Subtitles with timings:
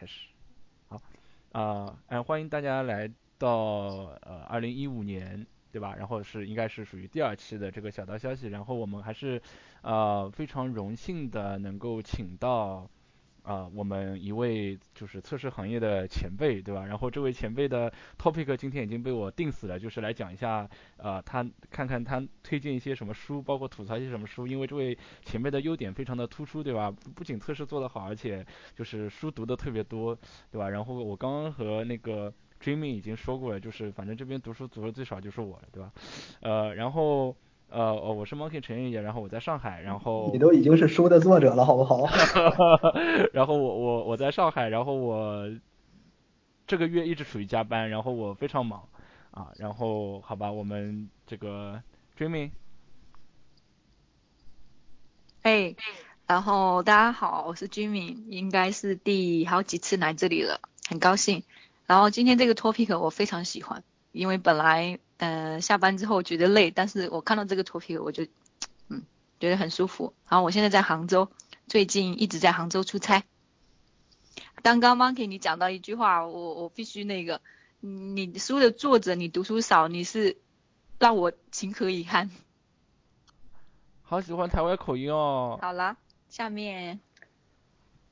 [0.00, 0.28] 开始。
[0.88, 0.98] 好，
[1.52, 3.06] 啊，嗯，欢迎大家来
[3.36, 5.94] 到呃二零一五年，对吧？
[5.94, 9.42] 然后是应该是属于第二期的这个小道消息，然后我们还是
[9.82, 12.88] 呃非常荣幸的能够请到。
[13.42, 16.84] 啊，我们一位就是测试行业的前辈，对吧？
[16.84, 24.46] 然后这位前辈的 topic 今天已经被我定死了，就是来讲一下，呃，他看看他推荐一些什么书，包括吐槽一些什么书。
[24.46, 26.90] 因为这位前辈的优点非常的突出，对吧？
[27.14, 28.44] 不仅测试做得好，而且
[28.76, 30.16] 就是书读的特别多，
[30.50, 30.68] 对吧？
[30.68, 35.92] 然后我刚刚和那个 Jimmy 已经说过了，就是反正这边读书读的最少就是我了，对吧？
[36.40, 37.34] 呃，然后。
[37.70, 42.08] 呃哦，我是 Monkey 陈云杰，然后我在上海，然后你都已经是书的作者了，好不好？
[43.32, 45.48] 然后我我我在上海，然后我
[46.66, 48.88] 这个月一直处于加班，然后我非常忙
[49.30, 51.80] 啊，然后好吧，我们这个
[52.18, 52.50] Dreaming，
[55.42, 55.76] 哎，
[56.26, 61.44] 然后大家好，我是 Dreaming，应该是第好几次来这里了，很高兴。
[61.86, 64.98] 然后今天这个 topic 我非常喜欢，因为本来。
[65.20, 68.26] 嗯，下班之后觉得累，但是我看到这个图片，我就，
[68.88, 69.02] 嗯，
[69.38, 70.14] 觉得很舒服。
[70.26, 71.28] 然后我现在在杭州，
[71.66, 73.22] 最近一直在杭州出差。
[74.62, 77.42] 刚刚 Monkey 你讲到一句话，我我必须那个，
[77.80, 80.38] 你书的作者你读书少，你是
[80.98, 82.30] 让我情何以堪。
[84.00, 85.58] 好喜欢台湾口音哦。
[85.60, 85.98] 好啦，
[86.30, 86.98] 下面。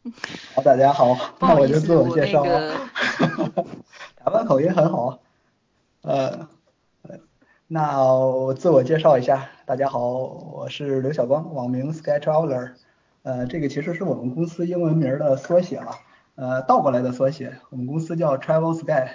[0.54, 2.44] 好，大家好，那我就自我介绍。
[4.14, 5.20] 台湾口音很好，
[6.02, 6.46] 呃。
[7.70, 12.72] 那我自我介绍一下，大家好，我是刘晓光，网名 Sky Traveler，
[13.24, 15.90] 呃，这个其实是我们公司英文名的缩写了，
[16.36, 19.10] 呃，倒过来的缩写，我们公司叫 Travel Sky，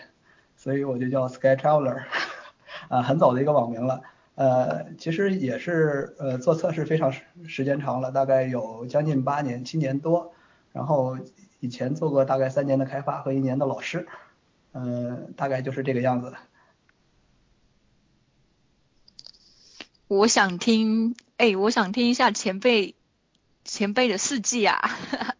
[0.55, 2.03] 所以我就叫 Sky Traveler，
[2.89, 4.01] 啊，很早的一个网名了，
[4.35, 10.31] 呃，其实也是呃做测试非常时时间长了，大概有将近八年，七年多，
[10.71, 11.17] 然后
[11.59, 14.05] 以前做过大概三年的开发和一年的老师，
[14.73, 16.31] 嗯，大概就是这个样子。
[20.13, 22.93] 我想听，哎，我想听一下前辈
[23.65, 24.79] 前辈的事迹啊。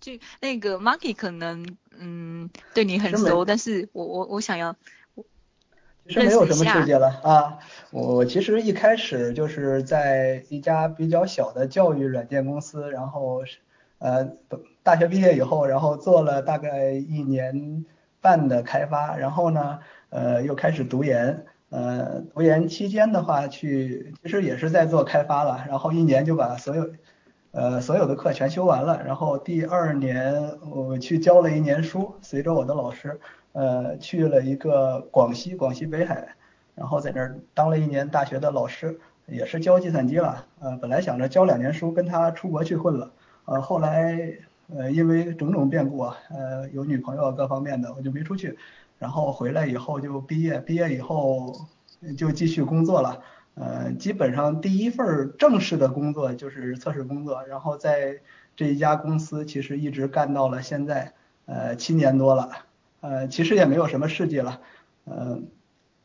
[0.00, 4.76] 就那个 Monkey 可能嗯对你很熟，但是我我我想要
[6.06, 7.58] 其实没有什么事迹了啊。
[7.90, 13.42] 我其实一开始就是在一家比较小的教育软件公司，然后
[13.98, 14.36] 呃
[14.84, 17.84] 大学毕业以后，然后做了大概一年
[18.20, 21.46] 半的开发，然后呢呃又开始读研。
[21.72, 26.86] 呃，读研期间的话，去其实也是在做开发了，然后一年就把所有
[27.52, 30.34] 呃所有的课全修完了，然后第二年
[30.70, 33.18] 我去教了一年书，随着我的老师，
[33.52, 36.36] 呃，去了一个广西广西北海，
[36.74, 43.10] 然后在那儿当了一年大学的老师，也是教计算机了，呃，本来想着教两年书跟他出国去混了，
[43.46, 44.18] 呃，后来
[44.76, 48.58] 呃因为种种变故啊，呃有女朋友各方面的，我就没出去。
[49.02, 51.52] 然后回来以后就毕业，毕业以后
[52.16, 53.20] 就继续工作了。
[53.54, 58.20] 呃，基本上第一份正式的工作就是测试工作，然后在
[58.54, 61.14] 这一家公司其实一直干到了现在，
[61.46, 62.48] 呃，七年多了。
[63.00, 64.60] 呃，其实也没有什么事迹了。
[65.04, 65.40] 呃，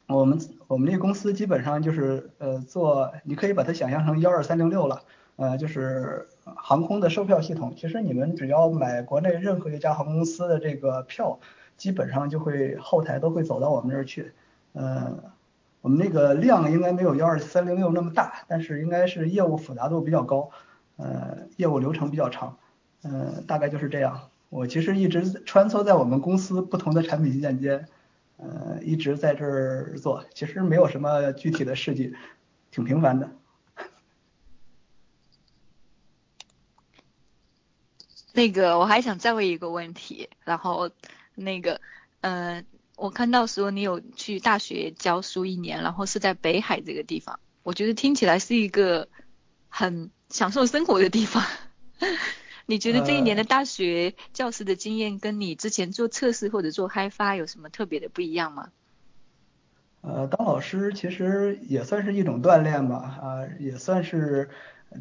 [0.08, 5.04] 我们我们这公司基本上就是呃做，你可以把它想象成幺二三零六了。
[5.36, 7.76] 呃，就是航空的售票系统。
[7.78, 11.40] 其实你们只要买国内任何一家航空公司的这个票。
[11.78, 14.34] 基本上就会后台都会走到我们这儿去，
[14.74, 15.32] 呃，
[15.82, 20.50] 我们那个量应该没有幺二三零六那么大，但是应该是业务复杂度比较高，
[20.96, 22.58] 呃，业务流程比较长，
[23.04, 24.30] 呃，大概就是这样。
[24.50, 27.88] 我其实一直穿梭在我们公司不同的产品线间，
[28.38, 32.16] 呃，一直在这儿做，其实没有什么具体的事迹，
[32.72, 33.30] 挺平凡的。
[38.34, 40.90] 那个我还想再问一个问题，然后。
[41.40, 41.80] 那个，
[42.22, 42.64] 呃，
[42.96, 49.08] 我看到说你有去大学教书一年，然后是在北海这个地方，我觉得听起来是一个
[49.70, 51.44] 很享受生活的地方。
[52.66, 58.70] 你觉得这一年的大学教师的经验，跟你之前做测试或者做开发有什么特别的不一样吗？
[60.02, 64.50] 呃，当老师其实也算是一种锻炼吧，啊，也算是，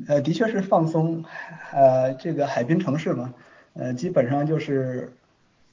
[0.07, 1.25] 呃，的确是放松，
[1.73, 3.33] 呃，这个海滨城市嘛，
[3.73, 5.17] 呃，基本上就是。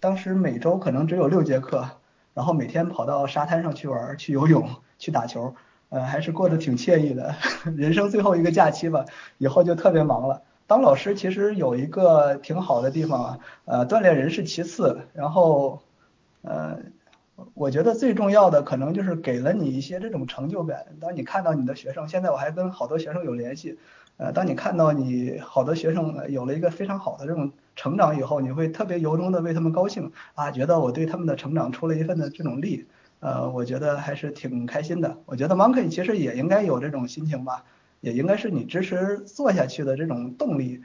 [0.04, 1.88] 当时每周可能只有六节课，
[2.34, 4.68] 然后每天跑到沙滩上去玩、去游泳、
[5.00, 5.56] 去打球，
[5.88, 7.34] 呃，还是过得挺惬意的。
[7.78, 9.06] 人生最后一个假期吧，
[9.38, 10.42] 以后就特别忙了。
[10.68, 15.80] 当老师其实有一个挺好的地方啊，呃，锻炼人是其次，然后，
[16.42, 16.80] 呃，
[17.54, 20.86] 我觉得最重要的可能就是给了你一些这种成就感。
[21.00, 23.80] 当你看到你的学生，现在我还跟好多学生有联系，
[24.18, 32.88] 呃，当你看到你好多学生有了一个非常好的这种成长以后，你会特别由衷的为他们高兴啊，觉得我对他们的成长出了一份的这种力，
[33.20, 35.18] 呃，我觉得还是挺开心的。
[35.26, 37.66] 我觉得 Monkey 其实也应该有这种心情吧，
[38.02, 40.84] 也应该是你支持做下去的这种动力。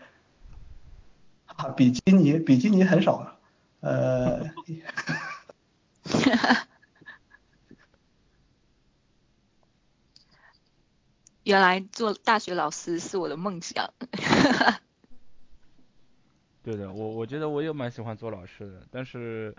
[1.46, 3.36] 啊，比基尼，比基尼很少，
[3.80, 4.50] 呃。
[11.44, 13.90] 原来做大学老师是我的梦想。
[16.62, 19.54] 对的，我我觉得我也蛮喜欢做老师的，但是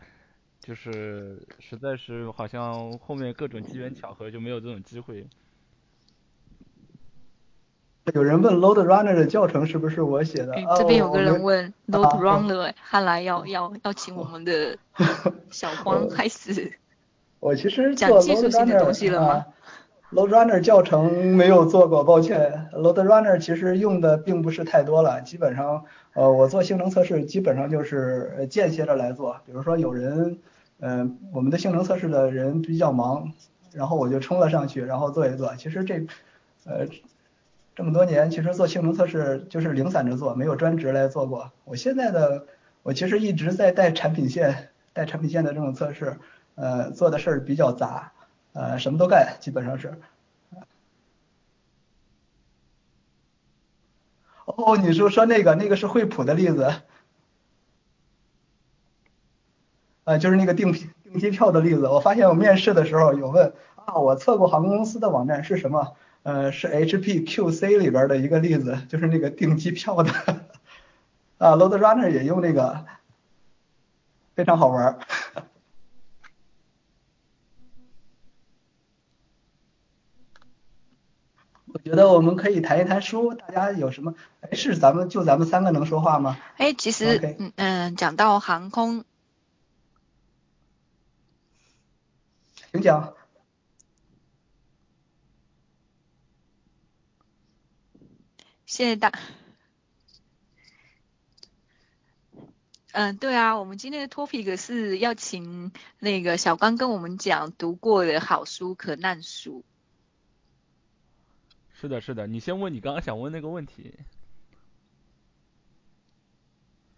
[0.59, 5.25] 就是实在是好像后面各种机缘巧合就没有这种机会。
[8.13, 10.55] 有人问 Load Runner 的教程是不是我写的？
[10.77, 14.77] 这边有个人问 Load Runner，看来要要要请我们的
[15.51, 16.73] 小光开始。
[17.39, 19.45] 我其实讲技术性的东西了吗
[20.11, 22.67] ？Load Runner 教程没有做过，抱歉。
[22.73, 29.39] Load Runner 其实用的并不是太多了，基本上，呃，我做性能测试基本上就是间歇着来做。
[29.45, 30.39] 比如说有人，
[30.79, 33.31] 嗯，我们的性能测试的人比较忙，
[33.71, 35.53] 然后我就冲了上去，然后做一做。
[35.57, 36.07] 其实这，
[36.65, 36.87] 呃，
[37.75, 41.51] 这么多年其实做性能测试就是零散着做，没有专职来做过。
[41.65, 42.45] 我现在的，
[42.81, 46.17] 我其实一直在带产品线，带产品线的这种测试，
[46.55, 48.11] 呃，做的事儿比较杂。
[48.53, 49.99] 呃，什么都干，基本上是。
[54.45, 56.73] 哦，你说说那个，那个是惠普的例子，
[60.05, 61.87] 呃，就是那个订订机票的例子。
[61.87, 65.95] 我发现我面试的时候有问啊，我测过航空公司的网站是什么？
[66.23, 70.11] 呃，是 HP QC 里边的一个例子，就是那个订机票的。
[71.37, 72.85] 啊，Load Runner 也用那个，
[74.35, 74.99] 非常好玩儿。
[81.71, 84.15] 我觉得我们可以谈一谈书，大家有什么？
[84.41, 86.37] 哎，是咱们就咱们三个能说话吗？
[86.57, 89.05] 哎，其实嗯嗯，讲到航空，
[92.71, 93.13] 请讲。
[98.65, 99.11] 谢谢大。
[102.91, 109.63] 嗯，对啊，我们今天的 topic 是要请那个小刚跟我们讲读过的好书、可难书。
[111.79, 113.93] 是的，是的，你先问你刚刚想问那个问题。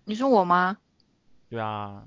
[0.06, 0.78] 你说我吗？
[1.50, 2.04] 对啊。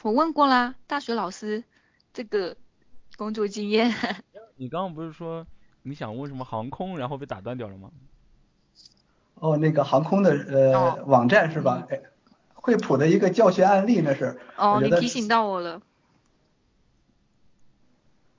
[0.00, 1.62] 我问过啦，大学老师
[2.14, 2.56] 这个
[3.18, 3.92] 工作经验。
[4.56, 5.46] 你刚刚不是说
[5.82, 7.90] 你想问什么航空，然后被打断掉了吗？
[9.34, 11.86] 哦，那个航空的呃网站是吧？
[11.90, 12.00] 哎，
[12.54, 14.40] 惠普的一个教学案例那是。
[14.56, 15.82] 哦，你提醒到我了。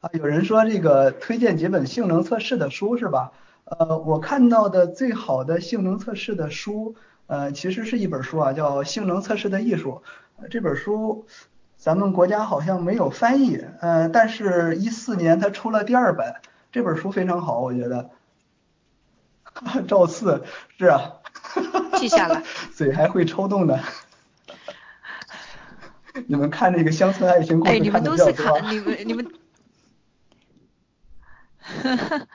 [0.07, 3.33] 啊，有人说这个推荐几本性能测试的书是吧？
[3.65, 6.95] 呃，我看到的最好的性能测试的书，
[7.25, 10.01] 呃，其实是一本书啊，叫《性能测试的艺术》。
[10.49, 11.25] 这本书
[11.75, 16.35] 咱们国家好像没有翻译，呃，但是一四年它出了第二本，
[16.71, 18.09] 这本书非常好，我觉得。
[19.89, 20.43] 赵四，
[20.77, 21.15] 是啊。
[21.95, 22.43] 记下了。
[22.73, 23.77] 嘴还会抽动的。
[26.27, 27.99] 你们看那个乡村爱情故事比较多。
[27.99, 29.27] 哎，你们都是看你们你们。
[31.83, 32.27] 哈哈，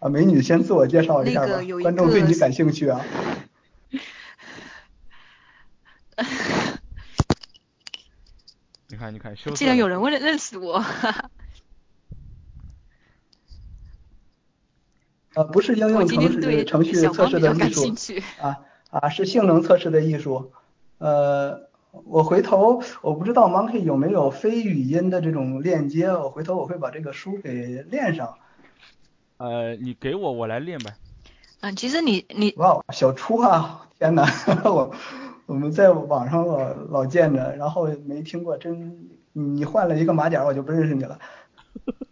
[0.00, 3.00] 啊，美女先自我介绍一下吧，观众对你感兴趣啊。
[8.88, 10.84] 你看，你看，竟然有人问了认识我。
[15.34, 17.94] 呃， 不是应用程序程序测试的艺术
[18.40, 18.58] 啊
[18.90, 20.52] 啊，是性能测试的艺术，
[20.98, 21.65] 呃。
[22.04, 28.38] 我回头我不知道 Monkey 有没有非语音的这种链接，我回头我会把这个书给练上。
[29.38, 30.94] 呃，你给我，我来练呗。
[31.60, 34.24] 嗯，其实你你哇，小初啊，天哪，
[34.64, 34.94] 我
[35.46, 41.18] 我们在网上老老见着，然后没听过，真你换了一个马甲，我就不认识你了。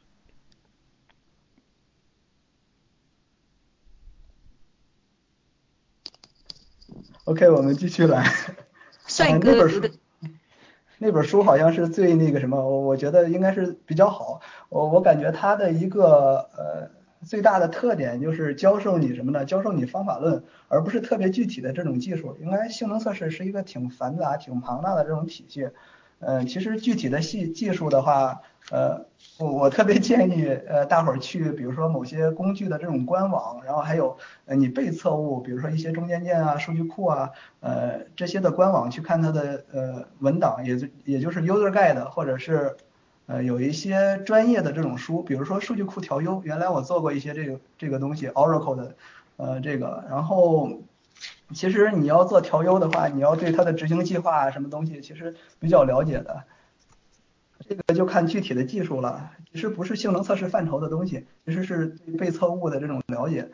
[7.25, 8.25] OK，我们继续来。
[9.15, 9.81] 帅哥那本书，
[10.99, 14.41] 那本书好像是最那个什么，我我觉得应该是比较好。
[14.69, 16.91] 我我感觉它的一个呃
[17.25, 19.45] 最大的特点就是教授你什么呢？
[19.45, 22.37] 教授你方法论，而不是特别具体的这种技术。
[22.41, 25.69] 应该性能测试是一个挺繁杂、挺庞大的这种体系。
[26.19, 28.41] 嗯，其实具体的细技术的话，
[28.71, 29.05] 呃。
[29.37, 42.77] 我我特别建议呃大伙儿去，比如说某些工具的这种官网，然后还有呃你被测物，比如说一些中间件啊、数据库啊，呃这些的官网去看它的呃文档，也就也就是 user guide，或者是
[43.27, 48.95] 呃有一些专业的这种书，比如说数据库调优，原来我做过一些这个这个东西，Oracle 的
[49.37, 50.71] 呃，这个，然后
[51.53, 56.45] 其实你要做调优的话，你要对它的执行计划啊什么东西其实比较了解的，
[57.67, 63.51] 这个就看具体的技术了，其实不是性能测试范畴的东西，其实是对被测物的这种了解。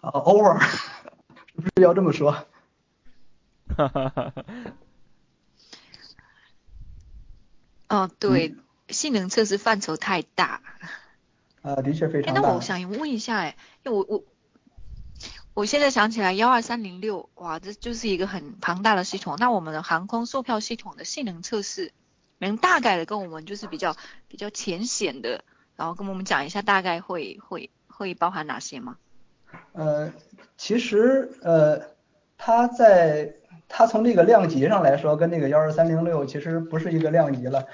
[0.00, 2.46] 啊，over，是不是要这么说？
[3.76, 4.32] 哈哈哈。
[7.88, 8.54] 哦，对，
[8.88, 10.62] 性能测试范畴太大。
[11.62, 12.40] 啊，的确非常大。
[12.40, 14.24] 那我想问一下，哎，因为我我
[15.56, 19.36] 我现在想起来幺二三零六，哇，这就是一个很庞大的系统。
[19.38, 21.92] 那我们的航空售票系统的性能测试，
[22.36, 23.96] 能大概的跟我们就是比较
[24.28, 25.42] 比较浅显的，
[25.74, 28.98] 然后跟我们讲一下大概会会会包含哪些吗？
[29.72, 30.12] 呃，
[30.58, 31.80] 其实呃，
[32.36, 33.32] 它在
[33.66, 37.64] 它从这个量级上来说，跟那个幺二三零六其实不是一个量级了。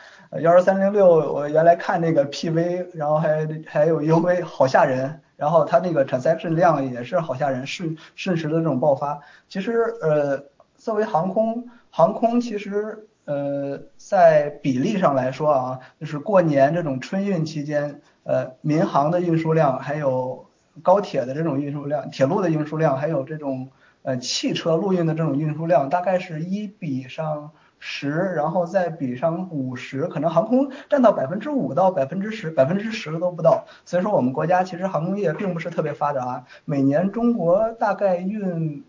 [0.41, 5.21] 幺二三零六我原来看那个 PV，然后还还有 UV，好吓人。
[5.43, 9.21] 然后它那个 transaction 量也是好吓人，瞬瞬时的这种爆发。
[9.49, 10.45] 其实呃，
[10.77, 20.47] 作为航空航空，其实呃在比例上来说啊，就是过年这种春运期间，呃民航的运输量还有。
[20.83, 23.69] 高铁的这种运输量，铁路的运输量，还有这种
[24.05, 27.51] 呃汽车陆运的这种运输量，大概是一比上
[27.85, 33.67] 十，然后再比上五十，可能航空占到百分之五到百分之十，百分之十都不到。
[33.85, 38.85] 所以说我们国家其实航空业并不是特别发达，每年中国大概运，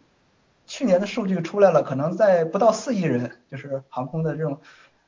[0.67, 4.59] 去年的数据出来了，可能在不到四亿人，就是航空的这种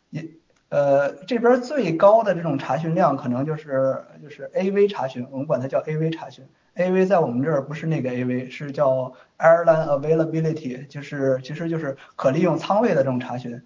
[0.10, 0.28] 也。
[0.70, 6.44] 呃，这边最高的这种查询量可能就是就是 AV 查询，我们管它叫 AV 查询。
[6.76, 13.62] AV 在我们这儿不是那个 AV，是叫 Airline Availability，就是其实就是可利用舱位的这种查询。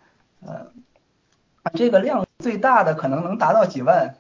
[0.46, 0.68] 呃，
[1.74, 4.16] 这个量最大的可能能达到几万，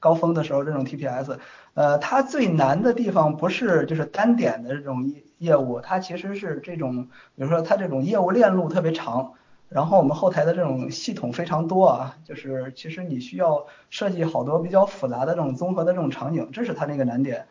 [0.00, 1.38] 高峰的时候这种 TPS。
[1.74, 9.32] 呃，它最难的地方不是就是单点的这种业业务，它其实是这种，比如说它这种业务链路特别长。
[9.70, 17.46] 然后我们后台的这种系统非常多啊，就是其实你需要设计好多比较复杂的这种综合的这种场景，这是它那个难点。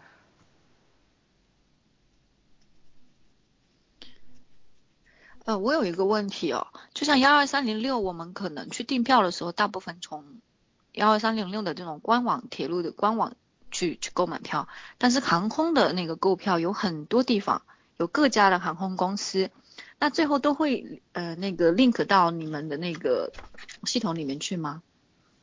[5.45, 10.23] 呃，我有一个问题哦，就像幺二三零六，我们可能去订票的时候，大部分从
[10.93, 13.33] 幺二三零六的这种官网铁路的官网
[13.69, 17.61] 去去购买票，但是航空的那个购票有很多地方，
[17.97, 19.49] 有各家的航空公司。
[19.99, 23.31] 那最后都会呃那个 link 到你们的那个
[23.85, 24.81] 系统里面去吗？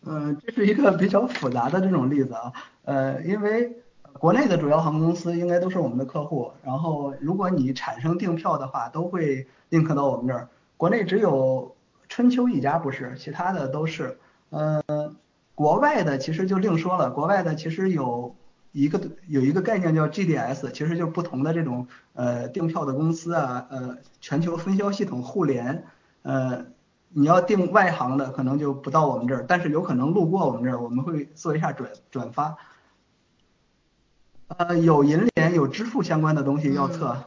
[0.02, 2.52] 嗯，这是一个比较复杂的这种例子啊，
[2.84, 3.82] 呃，因为
[4.18, 10.48] 国内的主要航空公司应该都是我们的客户，然后如果你产生订票的话，都会 link 到我们这儿。
[10.76, 11.74] 国内只有
[12.08, 14.18] 春秋一家不是，其他的都是。
[14.50, 14.82] 呃，
[15.54, 18.34] 国外的其实就另说了，国外的其实有。
[18.72, 25.82] 一个有一个概念叫 GDS，其实就是不同的这种呃订票的公司啊，呃全球分销系统互联，
[26.22, 26.66] 呃
[27.08, 32.56] 你要订外行的可能就不到我们这儿，但是有可能路过我们这儿，我们会做一下转转发。
[34.56, 37.24] 呃有银联有支付相关的东西要测，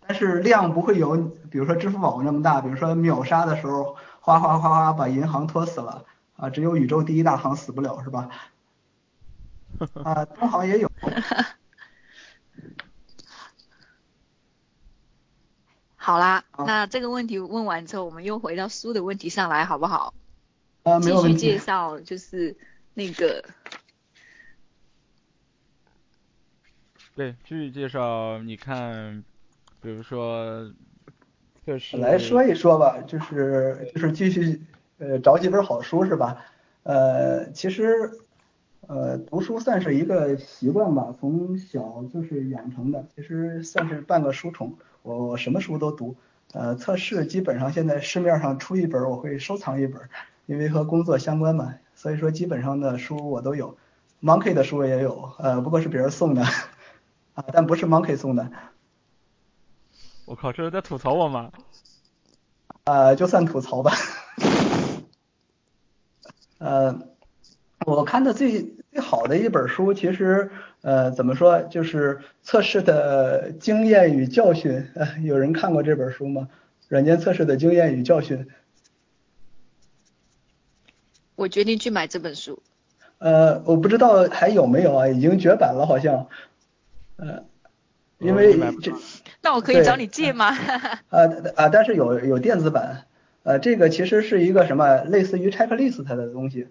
[0.00, 1.16] 但是量不会有
[1.50, 8.30] 比如说支付宝那么大，比如说秒杀的时候哗哗哗哗把银行拖死了啊，只有宇宙第一大行死不了是吧？
[10.02, 10.90] 啊，东航也有。
[15.94, 20.14] 好啦，那这个问题问完之后，我们又回到书的问题上来，好不好？
[20.84, 22.56] 啊，没有继续介绍就是
[22.94, 23.44] 那个。
[27.18, 28.38] 对，继续介绍。
[28.44, 29.24] 你看，
[29.80, 30.70] 比如说，
[31.66, 34.62] 就是来说一说吧，就是就是继续
[34.98, 36.44] 呃找几本好书是吧？
[36.84, 38.12] 呃，其实。
[38.86, 46.16] 呃，读书算是一个习惯吧，从小就是养成的，其实算是半个书虫，我什么书都读。
[46.54, 50.00] 呃，测试基本上现在市面上出一本我会收藏一本，
[50.46, 53.76] 因为和工作相关嘛，所以说基本上的书我都有。
[54.22, 56.42] Monkey 的书也有，呃，不过是别人送的，
[57.38, 58.50] 啊，但不是 Monkey 送的。
[60.24, 61.52] 我靠，这是在吐槽我吗？
[62.82, 63.92] 呃，就算吐槽吧。
[66.58, 66.98] 呃，
[67.86, 68.76] 我看的最。
[68.90, 74.90] 最好的一本书，其实呃怎么说，就是测试的经验与教训。
[74.94, 76.48] 呃，有人看过这本书吗？
[76.88, 78.48] 软件测试的经验与教训。
[81.36, 82.60] 我决定去买这本书。
[83.18, 86.26] 呃，我不知道还有没有啊，已经绝版了好像。
[87.18, 87.44] 呃，
[88.18, 88.92] 因为这。
[89.42, 90.46] 那我可以找你借吗？
[91.10, 91.18] 啊
[91.56, 93.06] 啊，但是有有电子版。
[93.42, 96.68] 呃，这个其实是一个什么类似于 checklist 的东西。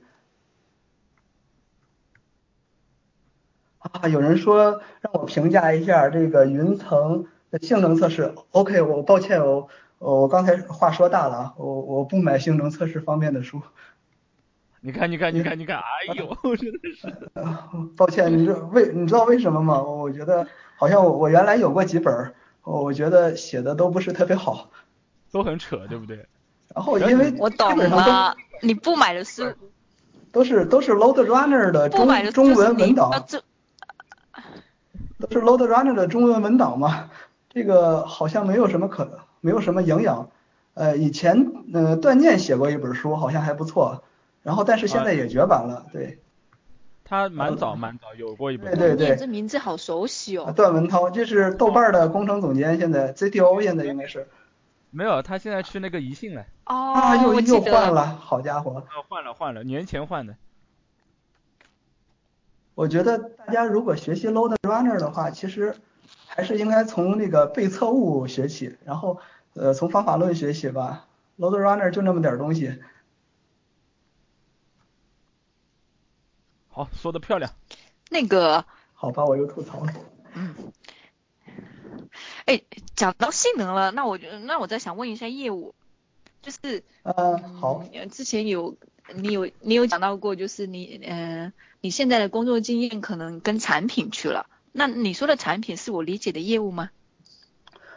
[3.79, 8.33] 啊，有人说让我评价一下这个云层的性能测试。
[8.51, 13.61] OK，我抱歉，我我刚才话说大了，我我不买性能测试方面的书。
[14.81, 17.13] 你看，你看，你看，你看，哎呦， 真的是。
[17.97, 19.81] 抱歉，你知为你知道为什么吗？
[19.81, 24.69] 我觉得好像我我原来有过几本，我觉得写的都不是特别好，
[25.31, 26.25] 都很扯，对不对？
[26.75, 29.51] 然后因为我懂了，你不买的书
[30.31, 33.11] 都是都是 Load Runner 的中中文文档。
[35.19, 37.09] 都是 Load Runner 的中文文档嘛，
[37.49, 39.09] 这个好像没有什么可，
[39.41, 40.29] 没有什么营养。
[40.75, 44.03] 呃，以前呃段念写过一本书，好像还不错，
[44.47, 46.19] 然后但是现在也绝版了，对。
[47.03, 48.77] 他蛮早蛮早有过一本。
[48.77, 49.17] 对对对。
[49.17, 50.53] 这名字好熟悉哦。
[50.55, 54.25] 段文涛，这是豆瓣的工程总监，现在 CTO 现在应该是。
[54.89, 56.45] 没有，他现在去那个宜信了。
[56.65, 58.81] 哦，又又换了，好家伙。
[59.09, 60.33] 换了换了，年前换的。
[62.73, 65.75] 我觉得大家如果学习 Load Runner 的话，其实
[66.25, 69.19] 还是应该从那个被测物学起，然后
[69.55, 71.05] 呃从方法论学习吧。
[71.37, 72.79] Load Runner 就那么点东西。
[76.77, 77.51] 好，说的漂亮。
[78.09, 78.63] 那个。
[78.93, 79.93] 好吧，我又吐槽了。
[80.35, 80.55] 嗯。
[82.45, 82.61] 哎，
[82.95, 85.73] 讲到性能了，那我就那我再想问一下业务，
[86.41, 88.77] 就是呃好，之前有。
[89.15, 96.89] 你有你有讲到过，就是你呃你现在的工作经验可能跟产品去了，那你说的产品是我理解的业务吗？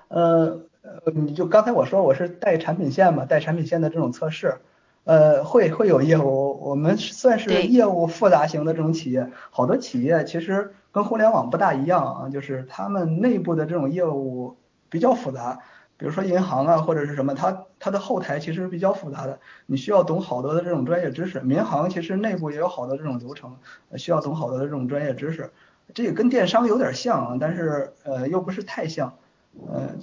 [0.07, 4.61] 呃呃，你就刚才我说我是带产品线嘛，带产品线的这种测试，
[5.05, 14.57] 呃会会有业务，我们算是业务复杂型的这种企业，好多企业其实跟互联网不大一样啊，就是他们内部的这种业务
[14.89, 15.61] 比较复杂。
[15.97, 21.41] 比如说银行啊，或者是什么，它它的后台其实比较复杂的，你需要懂好多的这种专业知识。
[21.41, 23.55] 民航其实内部也有好多这种流程，
[23.97, 25.51] 需要懂好多的这种专业知识。
[25.93, 29.13] 这个跟电商有点像，但是呃又不是太像。
[29.55, 29.99] 嗯，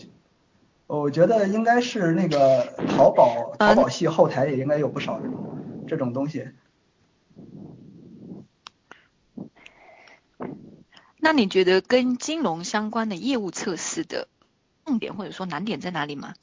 [0.88, 6.48] 我觉得应该是那个淘宝淘宝系后台也应该有不少这种这种东西。
[11.20, 14.28] 那你觉得跟金融相关的业务测试的？
[14.86, 16.34] 重点或者说难点在哪里吗？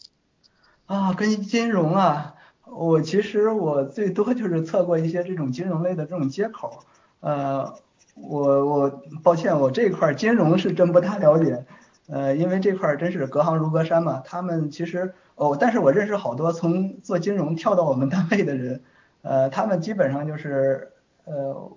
[0.84, 2.34] 啊，跟金融啊，
[2.66, 6.84] 我其实我最多就是测过一些这种金融类的这种接口，
[7.20, 7.78] 呃，
[8.14, 11.64] 我我抱歉，我这块金融是真不太了解，
[12.08, 14.22] 呃，因为这块儿真是隔行如隔山嘛。
[14.24, 18.82] 他们其实哦，但是我认识好多从做金融跳到我们单位的人，
[19.22, 20.92] 呃，他们基本上就是
[21.24, 21.72] 呃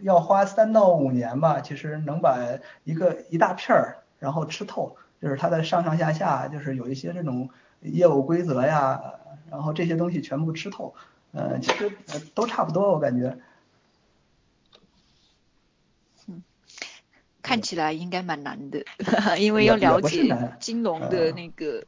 [0.00, 2.38] 要花三到五年吧，其实能把
[2.84, 4.96] 一个一大片儿然后吃透。
[5.20, 7.48] 就是它的上上下下，就是有一些这种
[7.80, 9.00] 业务规则呀，
[9.48, 10.94] 然后这些东西全部吃透，
[11.30, 11.92] 呃，其实
[12.34, 13.38] 都差不多，我感觉。
[17.42, 18.84] 看起来应该蛮难的，
[19.38, 21.84] 因为要了解金融的那个。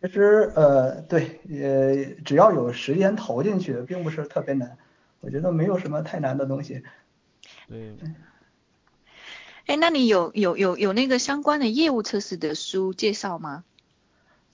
[0.00, 4.76] 其实呃，对，呃，只要有时间投进去，并不是特别难，
[5.20, 6.82] 我觉得没有什么太难的东西。
[7.68, 7.96] 对。
[9.66, 13.64] 哎，那你有有有有那个相关的业务测试的书介绍吗？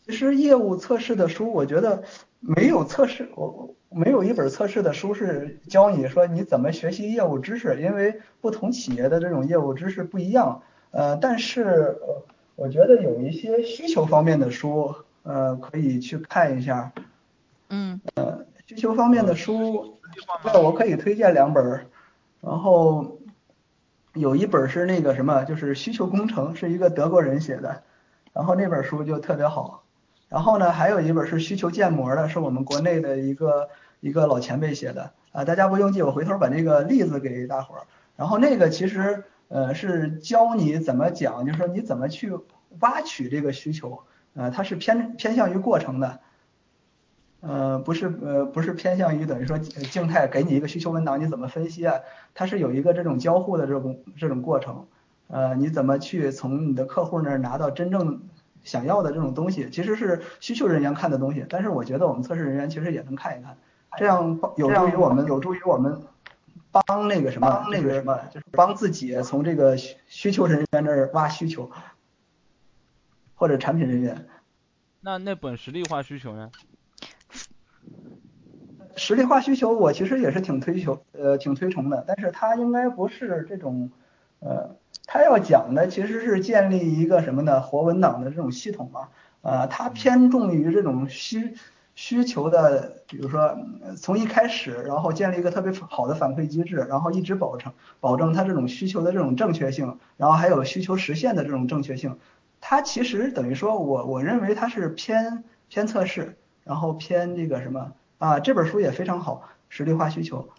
[0.07, 2.05] 其实业务测试的书，我觉得
[2.39, 10.63] 没有测试，我没有一本测试的书是教你说你怎么学习业务知识，因为不同企业的这种业务知识不一样。
[10.93, 12.23] 呃，但是呃，
[12.57, 16.93] 我觉得有一些需求方面的书，呃，可以去看一下。
[17.69, 18.01] 嗯。
[18.15, 19.99] 呃，需求方面的书，
[20.45, 21.87] 那我可以推荐两本，
[22.41, 23.19] 然后。
[24.15, 27.85] 有一本是那个什么，就是需求工程，是一个德国人写的，
[28.33, 29.85] 然后那本书就特别好。
[30.31, 33.69] 然后呢，还有一本是需求建模的，是我们国内的一个
[34.01, 37.83] 一个老前辈写的啊，大家不用记，我回头把那个例子给大伙儿。
[38.17, 42.33] 然后那个其实呃是教你怎么讲，就是说你怎么去
[42.79, 43.99] 挖取这个需求，
[44.35, 46.21] 呃，它是偏偏向于过程的。
[47.41, 51.95] 呃，不是，呃，不是偏向于等于说静态给你一个需求文档，你怎么分析啊？
[52.35, 54.87] 它是有一个这种交互的这种这种过程，
[55.29, 58.21] 呃，你怎么去从你的客户那儿拿到真正
[58.65, 59.69] 想要的这种东西？
[59.71, 63.57] 其实是需求人员看的东西，但是我觉得我们测试人员其实也能看一看，
[63.97, 66.01] 这样有助于我们有助于我们
[66.71, 71.71] 帮那个什么那个什么，就是帮自己从这个需求人员那儿挖需求，
[73.35, 74.27] 或者产品人员。
[75.01, 76.51] 那那本实力化需求呢？
[78.97, 83.91] 实力化需求我其实也是挺推求，呃，挺推崇的，但是它应该不是这种，
[84.41, 84.77] 呃，
[85.13, 87.61] 它要讲的其实是建立一个什么呢？
[87.61, 89.09] 活文档的这种系统嘛，
[89.43, 91.55] 呃，他偏重于这种需
[91.97, 93.59] 需求的，比如说
[93.97, 102.17] 从一开始，然后建立一个特别好的反馈机制，然后一直保证保证他这种需求的这种正确性，然后还有需求实现的这种正确性，
[102.61, 110.51] 它其实等于说我我认为它是偏偏测试，然后偏这个什么啊，这本书也非常好，实例化需求，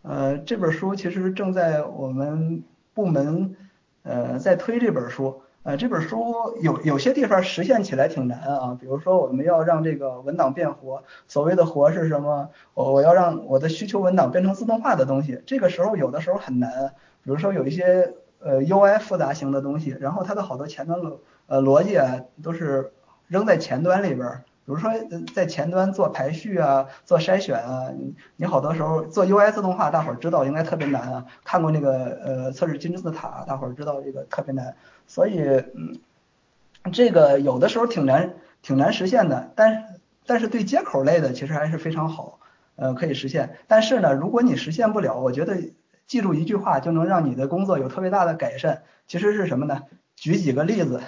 [0.00, 3.54] 呃，这本书其实正在我们部门
[4.02, 5.42] 呃在推这本书。
[5.64, 12.48] 呃，这本书有有些地方实现起来挺难啊，比如说我们要让这个文档变活，所谓的活是什么？
[12.72, 16.94] 我我要让我的需求文档变成自动化的东西，这个时候有的时候很难。
[17.22, 22.92] 比如说有一些呃 UI 复杂型的东西，然后它的好多前端逻呃逻辑啊都是
[23.26, 24.44] 扔在前端里边。
[24.68, 24.92] 比如说，
[25.34, 31.24] 在前端做排序啊，做筛选啊，你你好多时候做 UI 自动化，大伙儿知道应该特别难啊。
[31.42, 34.76] 看过那个呃测试金字塔，大伙儿知道这个特别难。
[35.06, 35.40] 所以
[35.74, 35.98] 嗯，
[36.92, 39.86] 这个有的时候挺难挺难实现的，但
[40.26, 42.38] 但是对接口类的其实还是非常好，
[42.76, 43.56] 呃可以实现。
[43.68, 45.56] 但是呢，如果你实现不了，我觉得
[46.06, 48.82] 记住一句话就能让你的工作有特别大的改善。
[49.06, 49.84] 其实是什么呢？
[50.14, 51.00] 举几个例子，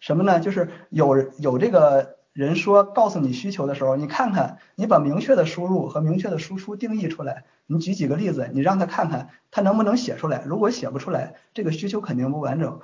[0.00, 0.40] 什么呢？
[0.40, 2.16] 就是有有这个。
[2.34, 10.42] 人说告诉你需求的时候，你看看，你把明确的输入和明确的输出定义出来，你举几个例子，你让他看看他能不能写出来。
[10.44, 12.80] 如果写不出来，这个需求肯定不完整。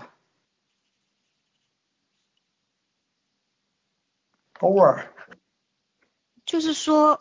[4.61, 5.09] Over，
[6.47, 7.21] 就是说，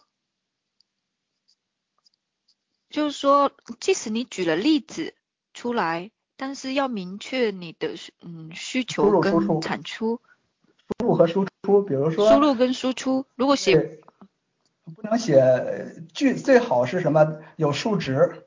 [2.92, 5.16] 就是说，即使你举了例子
[5.56, 10.22] 出来，但是要明确你的嗯需求跟产出。
[10.98, 14.00] 输入和输出，比如说输入跟输出，如果写
[14.96, 18.46] 不能写句，最好是什么有数值，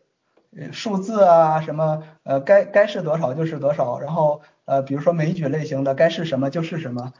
[0.73, 7.13] 数字啊什么呃该该是多少就是多少，然后呃比如说枚举类型的该是什么就是什么，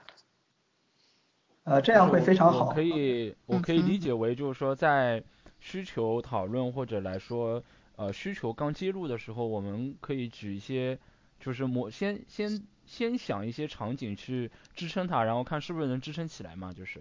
[1.63, 2.73] 呃这样会非常好。
[2.73, 5.23] 可以我可以理解为就是说在
[5.61, 7.63] 需求讨论或者来说
[7.95, 10.99] 呃需求刚接入的时候，我们可以举一些
[11.39, 12.63] 就是模先先。
[12.87, 17.01] 先想一些场景去支撑它，然后看是不是能支撑起来嘛，就是。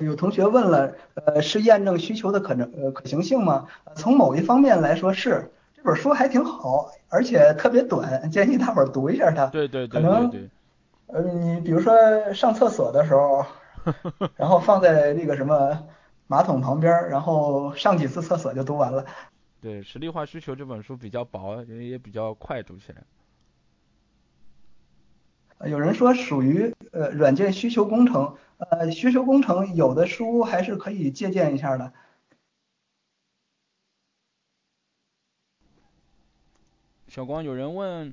[0.00, 3.68] 有同学问了，呃，是验证需求的可能呃可行性吗？
[3.94, 9.46] 从某一方面来说是，这本书还挺好，而且特别短，建议大伙儿读一下它。
[9.46, 10.00] 对对对。
[10.00, 10.50] 可能，
[11.06, 11.94] 呃，你比如说
[12.34, 13.46] 上厕所的时候，
[14.34, 15.86] 然后放在那个什么
[16.26, 19.06] 马桶旁边，然后上几次厕所就读完了。
[19.60, 23.02] 对，实例化需求这本书比较薄，也也比较快读起来。
[25.66, 31.92] 有人说属于呃软件需求工程，呃需求工程有的书还是可以借鉴一下的。
[37.08, 38.12] 小光，有人问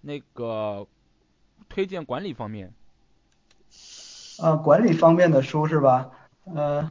[0.00, 0.86] 那个
[1.68, 2.74] 推荐管理方面。
[4.40, 6.10] 啊，管理方面的书是吧？
[6.44, 6.90] 呃，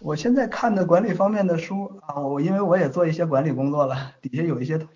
[0.00, 4.86] 我现在看的管理方面的书啊，我因为我也做一些管理工作了，底下有一些。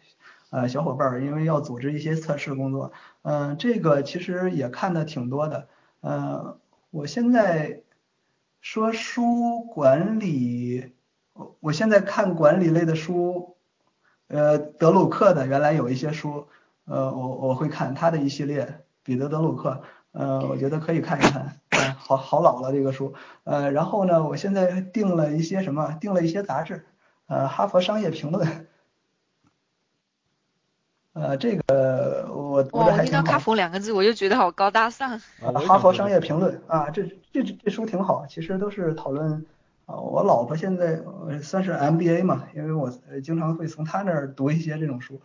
[0.55, 5.67] 呃，小伙伴儿，因为要组织一些测试工作，嗯，这个其实也看的挺多的，
[6.01, 6.61] 嗯，
[6.93, 7.83] 我现在
[8.61, 10.93] 说书管理，
[11.33, 13.57] 我我现在看管理类的书，
[14.29, 16.47] 呃，德鲁克的原来有一些书，
[16.85, 21.59] 呃，我我会看他的一系列，彼得德鲁克，呃，我觉得可以看一看，
[21.97, 23.13] 好好老了这个书，
[23.43, 26.87] 呃，然后呢，我现在订了一些什么，订了一些杂志，
[27.27, 28.69] 呃，哈佛商业评论。
[31.15, 33.23] 呃，这个我读的还挺好。
[33.23, 35.19] 听到“哈佛”两个字，我就觉得好高大上。
[35.41, 39.47] 哈佛商业评论啊，这这这书挺好，其实都是讨论
[39.87, 39.95] 啊。
[39.95, 41.01] 我老婆现在
[41.41, 42.91] 算是 MBA 嘛，因为我
[43.23, 45.21] 经常会从她那儿读一些这种书。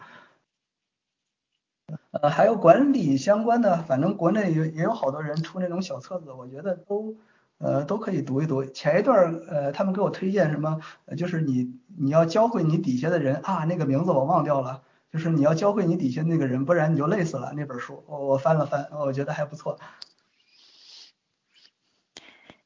[2.11, 7.15] 呃，还有管理相关的，反正国内也也有好多人出那种小册子，我觉得都
[7.57, 8.63] 呃都可以读一读。
[8.63, 10.79] 前一段呃，他们给我推荐什么，
[11.17, 14.83] 就是你你要教会你底下的人啊，那个名字我忘掉了。
[15.11, 17.51] 就是你要教会你底下那个人，不然你就累死了。
[17.55, 19.79] 那本书我我翻了翻，我觉得还不错。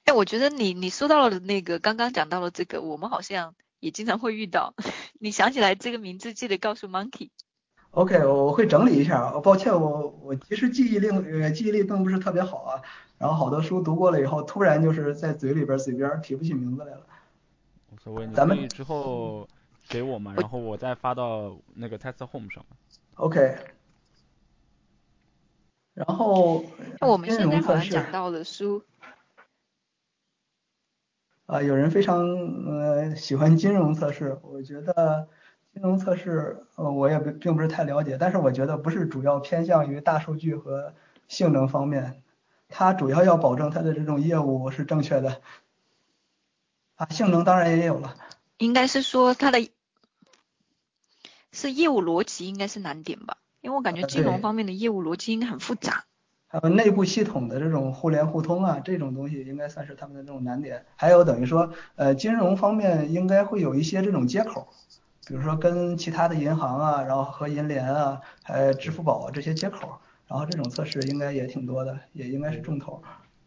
[0.04, 4.74] 哎，我觉得你你说到了那个刚刚讲到了这个，我们好像也经常会遇到。
[5.20, 7.30] 你想起来这个名字，记得告诉 Monkey。
[7.92, 9.32] OK，我会整理一下。
[9.40, 12.82] 抱歉，我我其实记忆力呃记忆力并不是特别好啊。
[13.18, 17.08] 然后好多书读过了以后，突然就是在嘴里边嘴边提不起名字来了。
[17.94, 19.48] 无所谓，咱们之后。
[19.90, 22.66] 给我嘛，然后我再发到那个 Test Home 上。
[23.16, 23.58] OK。
[25.94, 26.64] 然后，
[27.00, 28.84] 那我们现在好像讲到了书。
[31.46, 32.26] 啊，有人非常
[32.66, 35.28] 呃喜欢金融测试，我觉得
[35.74, 40.96] 金融测试呃我也并并不是太了解，但是我觉得不是主要偏向于大数据和
[41.28, 42.24] 性能方面，
[42.70, 45.42] 它主要要保证它的这种业务是正确的。
[46.96, 48.16] 啊，性能当然也有了。
[48.58, 49.70] 应该是说它的，
[51.52, 53.38] 是业务逻辑应该是难点吧？
[53.62, 56.06] 因为我感觉金融方面的业务逻辑应该很复杂。
[56.48, 60.86] 还有内部系统的这种互联互通啊，这种东西应该算是他们的这种难点。
[60.96, 64.68] 还有等于说，呃，金融方面应该会有一些这种接口，
[65.26, 73.02] 比如说跟其他的银行啊，然后和银联啊，还有支付宝这些接口，然后这种测试应该也挺多的，也应该是重头。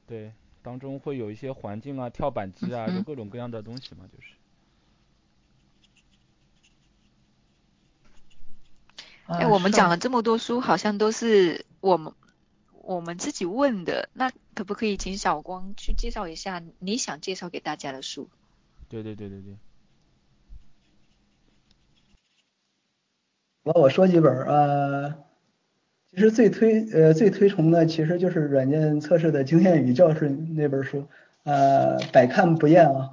[0.04, 4.32] 对，当中会有一些环境啊、跳板机啊，就各种各样的东西嘛，就是。
[9.26, 12.12] 哎，我们讲了这么多书，好像都是我们。
[12.88, 18.28] 我们自己问的，那可不可以请小光去介绍一下你想介绍给大家的书？
[18.88, 19.56] 对对对对对。
[23.64, 25.14] 那我说几本呃，
[26.12, 31.08] 其实最推呃最推崇的其实就是软件测试的经验与教训那本书，
[31.42, 33.10] 呃百看不厌啊。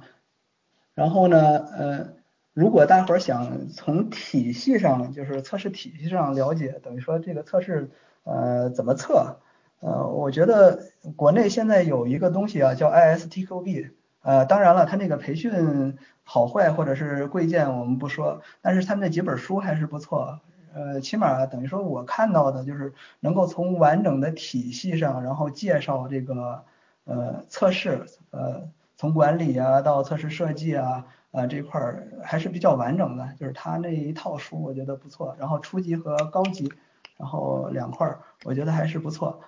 [0.94, 2.14] 然后呢，呃
[2.54, 7.90] 如果大伙儿想从体系上，就是测试体系上了解，等于说这个测试
[8.22, 9.36] 呃怎么测？
[9.80, 13.90] 呃，我觉得国内现在有一个东西啊，叫 ISTQB，
[14.22, 20.40] 呃，当然了，它那个培训好坏或者是贵贱我们不说，但是它那几本书还是不错，
[20.72, 26.64] 呃，起码等于说我看到的就是能够从完整的体系上，然后介绍这个
[27.04, 36.72] 呃测试，呃，从管理啊到测试设计啊，啊这块儿还是比较完整的，就是它那一套书我觉得不错，然后初级和高级，
[37.18, 39.40] 然后两块儿我觉得还是不错。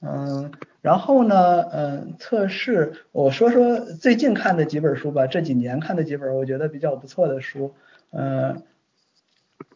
[0.00, 7.74] 嗯，然后呢，嗯，测试，我说说最近看的几本书吧，这几年看的几本我觉得比较不错的书，
[8.10, 8.62] 嗯，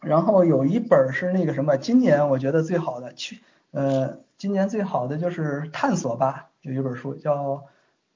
[0.01, 3.39] 然后有一本是那个什么，今年我觉得最好的，去，
[3.71, 7.63] 呃，今年最好的就是探索吧，有一本书叫，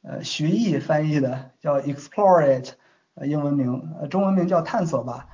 [0.04, 2.74] 呃，徐毅翻译的，叫 Explore It，
[3.22, 5.28] 英文名，中文名叫探索吧，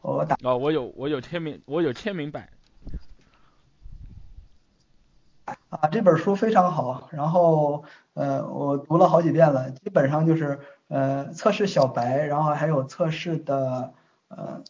[0.00, 2.48] 我打，哦，我有我有签名，我有签名版。
[5.70, 13.92] 啊，这本书非常好，然后呃，我读了好几遍了，基本上就是呃测试小白，然后还有测试的
[14.28, 14.62] 呃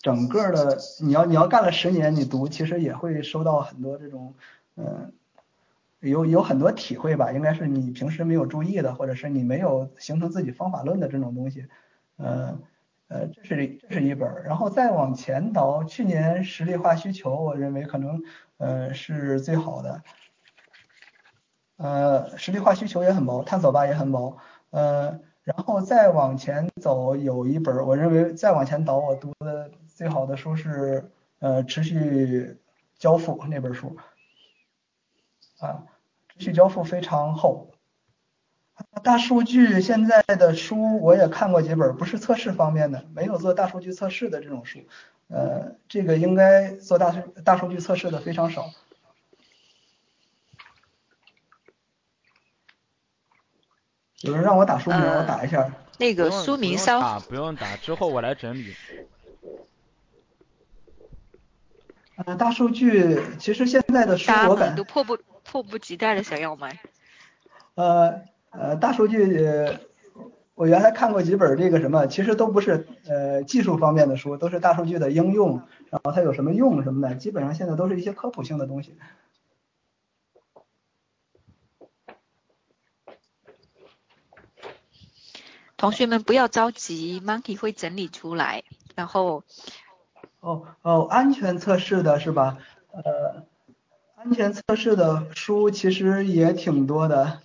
[0.00, 4.34] 整个的，你要你要干了十年，你读其实也会收到很多这种
[4.76, 5.12] 嗯
[6.00, 11.66] 有有很多体会吧，应该是你平时没有注意的，或者是你没有形成自己方法论的这种东西，
[12.22, 12.58] 呃
[13.08, 18.22] 呃这是这是一本，然后再往前倒，去年实力化需求，我认为可能
[18.58, 20.02] 呃是最好的。
[21.76, 24.38] 呃，实力化需求也很薄，探索吧也很薄，
[24.70, 32.56] 呃，然后再往前走，有一本我认为再往前倒，我读的最好的书是呃持续
[32.96, 33.96] 交付那本书，
[35.58, 35.82] 啊，
[36.28, 37.71] 持续交付非常厚，
[39.00, 44.80] 大数据现在的书我也看过几本，不是测试方面的，没有做大数据测试的这种书，
[45.28, 48.70] 呃，这个应该做大数大数据测试的非常少。
[54.20, 55.72] 有人让我打书名，我打一下。
[55.98, 58.74] 那个书名稍打不用打，之后我来整理。
[62.16, 66.78] 呃，大数据其实现在的书我感都迫不迫不及待的想要买。
[67.74, 69.46] 呃呃，大数据，
[70.54, 78.94] 我原来看过几本这个什么，其实都不是呃技术方面的书，都是大数据的应用，然后它有什么用什么的，基本上现在都是一些科普性的东西。
[85.76, 88.62] 同学们不要着急，Monkey 会整理出来，
[88.94, 89.42] 然后。
[90.38, 92.58] 哦哦，安全测试的是吧？
[92.92, 93.44] 呃，
[94.14, 97.40] 安全测试的书其实也挺多的，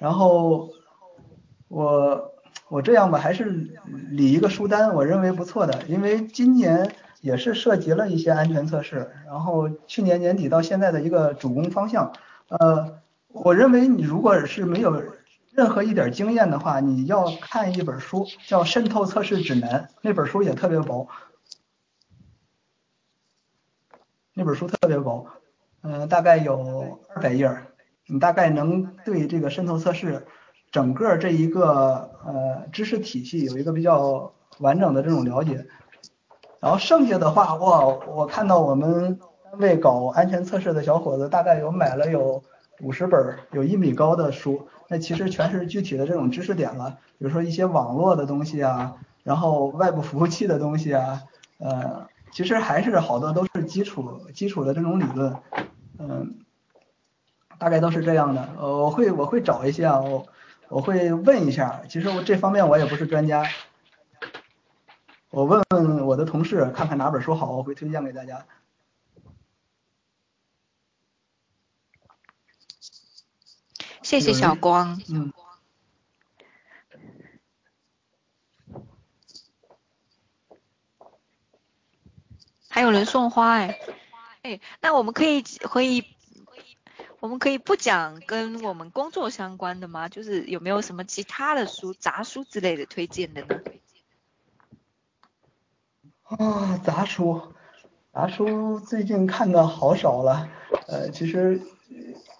[0.00, 0.70] 然后
[1.68, 2.32] 我
[2.68, 3.44] 我这样吧，还是
[4.10, 12.12] 理一个书单，我认为不错的，因为今年也是涉及了一些安全测试，然后去年年底到现在的一个主攻方向，
[12.48, 15.00] 呃，我认为你如果是没有。
[15.52, 21.08] 任何一点经验的话，你要看一本书，叫《渗透测试指南》，那本书也特别薄，
[24.32, 25.26] 那本书特别薄，
[25.82, 27.50] 嗯，大概有二百页，
[28.10, 30.26] 你大概能对这个渗透测试
[30.70, 35.66] 整个这一个呃知识体系有一个比较完整的这种了解。
[36.60, 42.42] 然后剩下的话，哇，我看到我们单位搞安全测试的小伙子大概有买了有
[42.82, 44.68] 五十本，有一米高的书。
[44.88, 51.22] 那其实全是具体的这种知识点了，比如说一些网络的东西啊，然后外部服务器的东西啊，
[51.58, 55.36] 呃，其实还是好多都是基础基础的这种理论，
[55.98, 56.34] 嗯，
[57.60, 58.42] 大概都是这样的。
[58.58, 60.26] 呃，我会我会找一些啊，我
[60.68, 61.82] 我会问一下。
[61.90, 63.44] 其实我这方面我也不是专家，
[65.28, 68.46] 我问问我的同事，看看哪本书好，我会推荐给大家。
[74.02, 74.98] 谢谢小光。
[75.12, 75.30] 嗯。
[82.72, 83.78] 还有人送花哎，
[84.42, 86.06] 哎，那我们可以可以，
[87.20, 90.08] 我们可以不讲跟我们工作相关的吗？
[90.08, 93.60] 就是有没有什么其他的书、杂书之类的推荐的呢？
[96.24, 97.42] 啊，杂书，
[98.14, 100.48] 杂书最近看的好少了。
[100.88, 101.60] 呃，其实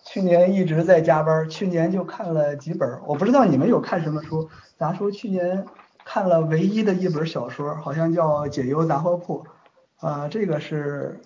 [0.07, 3.01] 去年一直在加班，去年就看了几本。
[3.07, 4.49] 我不知道你们有看什么书？
[4.79, 5.67] 杂书去年
[6.05, 9.45] 看了唯一的一本小说，好像叫《解忧杂货铺》。
[10.07, 11.21] 啊，这个是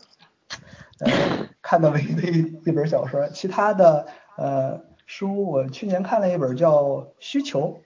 [1.01, 6.83] 呃看的唯一的一一本小说，其他的呃书我去年看了一本叫
[7.19, 7.81] 《需求》，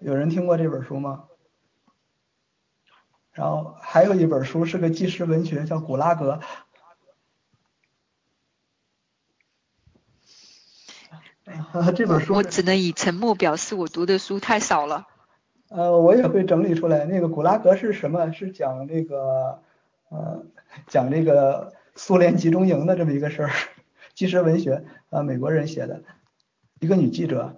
[0.00, 1.24] 有人听过这本书吗？
[3.32, 6.40] 然后还有一本书是个纪实文学，叫《古拉格》。
[11.94, 15.06] 这本书我只能以沉默表示，我读的书太少了。
[15.68, 17.04] 呃，我也会整理出来。
[17.04, 18.32] 那个《古拉格》是什么？
[18.32, 19.62] 是讲那个。
[20.10, 20.42] 呃，
[20.86, 23.50] 讲这个苏联集中营的这么一个事儿，
[24.14, 26.04] 纪实文学，啊，美国人写的，
[26.78, 27.56] 一个女记者。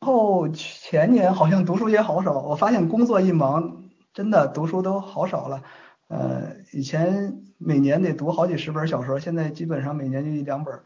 [0.00, 5.62] 然后前年好像读书也好少，我发现工作一忙，真的读书都好少了。
[6.08, 10.82] 呃，以前每年得读好几十本小说，现在基本上每年就一两本。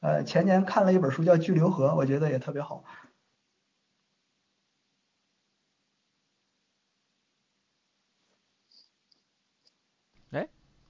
[0.00, 2.84] 呃，前年看了一本书叫《巨流河》，我觉得也特别好。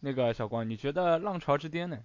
[0.00, 1.98] 那个小光，你觉得《浪潮之巅》呢？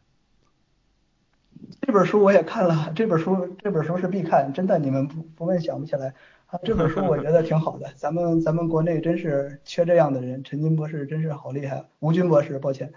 [1.82, 6.14] 这本书我也看了，这本书这本书是必看，真的，你们不不问想不起来。
[6.48, 12.92] 啊这本书我觉得挺好的，咱们咱们国内真是缺这样的人，陈军博士真是好厉害，吴军博士，抱歉。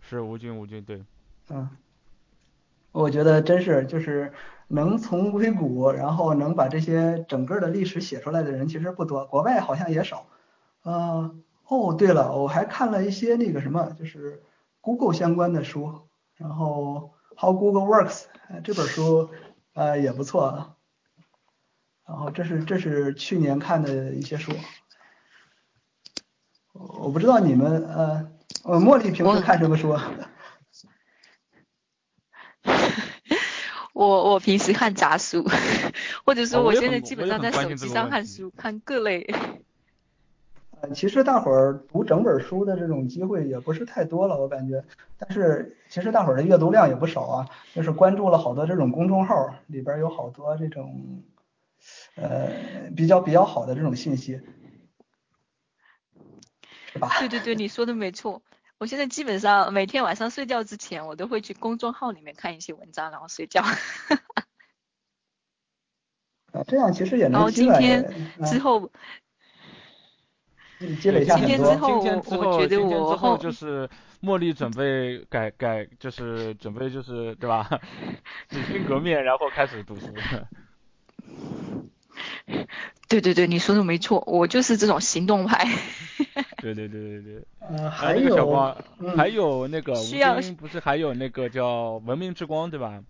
[0.00, 1.04] 是吴军，吴军对。
[1.48, 1.70] 嗯，
[2.90, 4.32] 我觉得真是就是
[4.66, 10.26] 能从硅谷，然后能把这些整个的历史写出来的人其实不多，国外好像也少。
[10.84, 11.44] 嗯。
[11.70, 14.42] 哦，对了，我还看了一些那个什么，就是
[14.80, 18.24] Google 相关的书，然后 How Google Works
[18.64, 19.30] 这本书
[19.74, 20.74] 呃也不错，
[22.04, 24.50] 然后这是这是去年看的一些书，
[26.72, 28.32] 我不知道你们呃
[28.64, 29.96] 呃茉莉平时看什么书？
[33.92, 35.46] 我我平时看杂书，
[36.24, 39.32] 或者说我现在基本上在手机上看书，看各类。
[40.94, 44.84] 其实大伙儿读整本书的这种机会也不是太多了，我感觉。
[45.18, 51.22] 但是其实大伙儿的阅读量也不少啊，就是关注了好多这种公众号，里边有好多这种
[52.14, 54.40] 呃比较比较好的这种信息，
[56.92, 57.10] 是吧？
[57.18, 58.42] 对对对，你说的没错。
[58.78, 63.62] 我现在基本上每天晚上睡觉之前，我都会去公众号里面看一些文章，然后睡觉。
[66.52, 67.32] 啊，这样其实也能。
[67.32, 68.10] 然后今天
[68.46, 68.90] 之后。
[71.00, 71.48] 积累下很多。
[71.48, 73.88] 今天之后，今天之后就是
[74.22, 77.68] 茉莉准备改改，就是准备就是对吧？
[78.50, 80.06] 洗心革面，然后开始读书。
[83.08, 85.66] 对对对，你说的没错，我就是这种行动派。
[86.62, 87.44] 对对对对对。
[87.60, 88.76] 呃，还有小光，
[89.16, 90.04] 还有那个吴
[90.40, 93.02] 京不是还有那个叫《文明之光》对吧？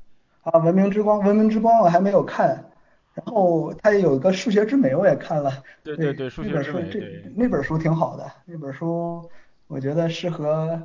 [0.42, 2.64] 啊，《文明之光》，《文明之光》我还没有看。
[3.12, 5.50] 然后他也有一个数学之美，我也看了。
[5.82, 6.88] 对对对，数学之美。
[6.90, 7.00] 这
[7.34, 9.28] 那本书挺好的，那本书
[9.66, 10.80] 我觉得适合，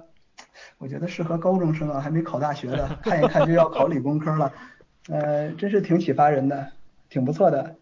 [0.79, 4.51] 我觉得适合高中生啊，还没考大学的，看一看就要考理工科了。
[5.07, 6.71] 呃，真是挺启发人的，
[7.09, 7.75] 挺不错的。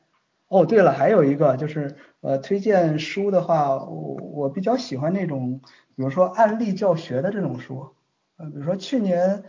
[0.50, 5.62] 哦，对了，还有一个就是呃，推荐书的话，我我比较喜欢那种，
[5.96, 7.96] 比如说案例教学的这种书。
[8.36, 9.44] 呃，比如说去年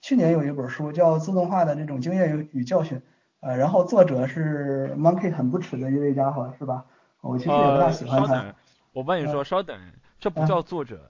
[0.00, 2.98] 去年有一本书叫《自动化的这种经验与教训》。
[3.42, 6.84] 呃，然后作者是 Monkey 很不耻的一位家伙，是吧？
[7.20, 8.54] 我其实也不大喜欢他。
[8.92, 9.76] 我帮你说，稍等，
[10.20, 11.00] 这不叫作者。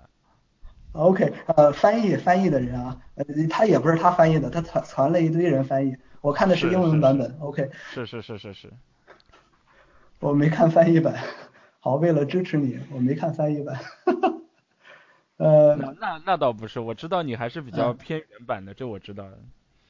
[0.92, 7.36] OK，呃，翻译翻译的人啊，呃，他也不是他翻译的，他传传了一堆人翻译，我看的是英文版本。
[7.40, 7.70] OK。
[7.90, 8.72] 是是是是是。
[10.18, 11.14] 我没看翻译版，
[11.80, 13.78] 好，为了支持你，我没看翻译版。
[15.36, 15.76] 呃。
[15.76, 19.38] 那那那倒不是，我知道你还是比较偏原版的，这我知道的。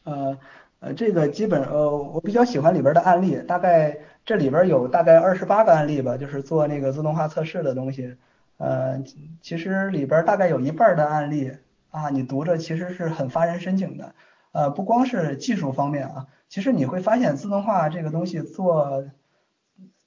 [0.05, 0.39] 呃。
[0.83, 8.17] 呃，这个基本呃，我比较喜欢里边的案例，大概这里边有大概二十八个案例吧，就是做那个自动化测试的东西。
[8.57, 9.01] 呃，
[9.41, 11.53] 其实里边大概有一半的案例
[11.91, 14.13] 啊，你读着其实是很发人深省的。
[14.51, 19.05] 呃，不光是技术方面啊，其实你会发现自动化这个东西做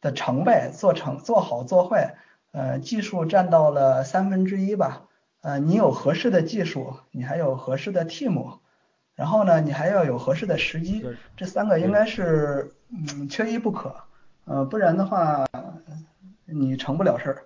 [0.01, 2.15] 的成败，做成做好做坏，
[2.51, 5.03] 呃，技术占到了三分之一吧。
[5.39, 8.57] 呃，你有合适的技术，你还有合适的 team，
[9.15, 11.05] 然后呢，你还要有合适的时机，
[11.37, 13.95] 这三个应该是嗯缺一不可。
[14.43, 15.47] 呃，不然的话，
[16.45, 17.45] 你成不了事儿。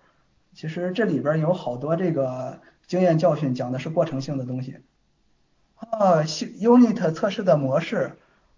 [0.54, 4.80] 其实这里边有好多这个经验教训，讲的是过程性的东西。
[5.76, 8.12] 啊，unit 测试的模式，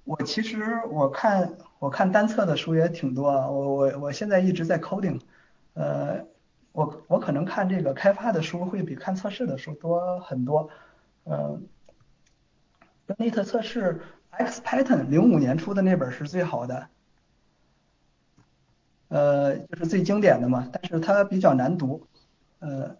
[0.05, 5.19] 我其实我看我看单测的书也挺多，我我我现在一直在 coding，
[5.73, 6.25] 呃，
[6.71, 10.69] 我我可能看这个开发的书会比看测试的书多很多。
[11.25, 11.61] 嗯
[13.17, 14.01] ，unit 测试
[14.31, 16.87] XPattern 零五年出的那本是最好的。
[19.09, 22.07] 呃，就是最经典的嘛，但是它比较难读，
[22.59, 22.95] 呃，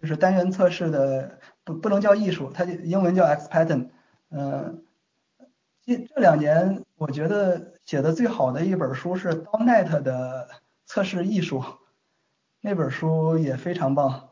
[0.00, 3.90] 就是单元测试的不不能叫艺术，它英文叫 X Pattern，
[4.30, 4.74] 呃，
[5.84, 10.48] 这这两年我觉得写的最好的一本书是 d o n e t 的
[10.84, 11.62] 测试艺术，
[12.60, 14.30] 那本书也非常棒，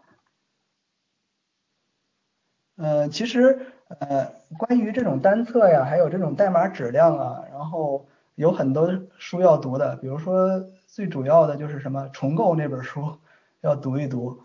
[2.75, 3.67] 呃，其实
[4.01, 8.89] 呃关于这种单测呀，还有这种代码质量啊，然后有很多
[9.19, 10.65] 书要读的，比如说。
[10.91, 13.19] 最主要的就是什么重构那本书
[13.61, 14.41] 要读一读，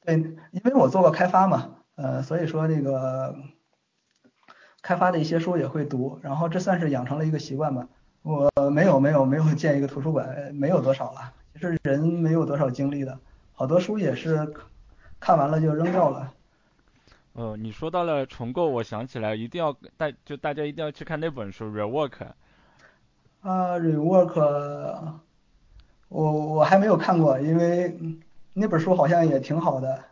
[0.00, 0.14] 对，
[0.50, 3.36] 因为我做过开发嘛，呃，所以说那个
[4.80, 7.86] 开发的一些书也会读，然后这算是养成了一个习惯吧。
[8.22, 13.20] 我没有没有没有建一个图书馆，没有多少了，其实人没有多少精力的，
[13.52, 14.54] 好多书也是
[15.20, 16.32] 看完了就扔掉了。
[17.34, 22.10] 哦，你说到了重构，我想起来一定要大就大家一定要去看那本书《Rework》。
[23.40, 24.38] 啊，rework，
[26.08, 27.96] 我我还没有看过，因为
[28.52, 30.04] 那本书好像也挺好的。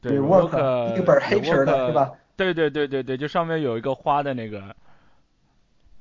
[0.00, 2.12] 对，rework 一本黑皮的，是吧？
[2.36, 4.62] 对对对对对，就上面有一个花的那个。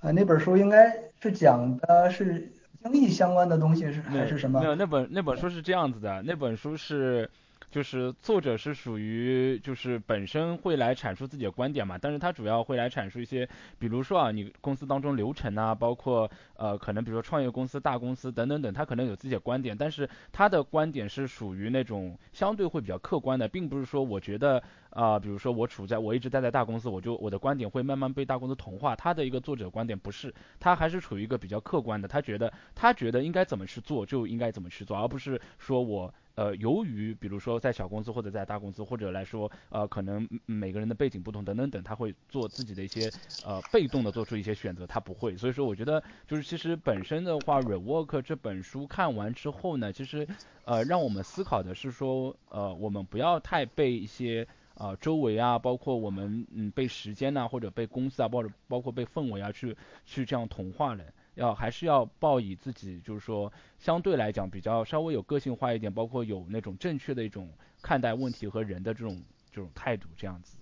[0.02, 2.52] 啊，那本书应该是讲的是
[2.84, 4.60] 经济相关的东西，是还是什么？
[4.60, 7.30] 没有，那本那本书是这样子的，那本书是。
[7.72, 13.48] 就是作者是属于就是本身会来阐述自己的观点嘛，但是他主要会来阐述一些，
[13.80, 36.14] 比如说啊，你公司当中流程啊，包括呃可能比如说创业公司、大公司等等等，他可能有自己的观点，但是他的观点是属于那种相对会比较客观的，并不是说我觉得啊，比如说我处在我一直待在大公司，我就我的观点会慢慢被大公司同化，他的一个作者观点不是，他还是处于一个比较客观的，他觉得他觉得应该怎么去做就应该怎么去做，而不是说我。
[36.42, 43.14] 呃，由于比如说在小公司或者在大公司，或者来说，呃，可能每个人的背景不同等等等，他会做自己的一些
[43.44, 45.38] 呃被动的做出一些选择，他不会。
[45.38, 50.28] 所以说，我觉得就是其实本身的话，《Rework》这本书看完之后呢，其实
[50.66, 61.04] 呃让我们思考的是说，呃，我们不要太被一些啊周围啊，包括我们嗯被时间呐，或者被公司啊，或者包括被氛围啊去去这样同化了。
[61.36, 67.50] 要还是要抱以自己就是说相对来讲比较稍微有个性化一点，包括有那种正确的一种
[67.82, 69.22] 看待问题和人的这种
[69.52, 70.58] 这种态度这样子。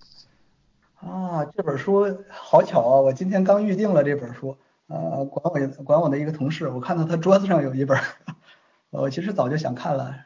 [0.94, 3.00] 啊，这本书好巧啊！
[3.00, 4.56] 我今天刚预定了这本书，
[4.86, 7.98] 呃，管我管我的一个同事，我看到他桌子上有一本，
[8.90, 10.16] 我其实早就想看了。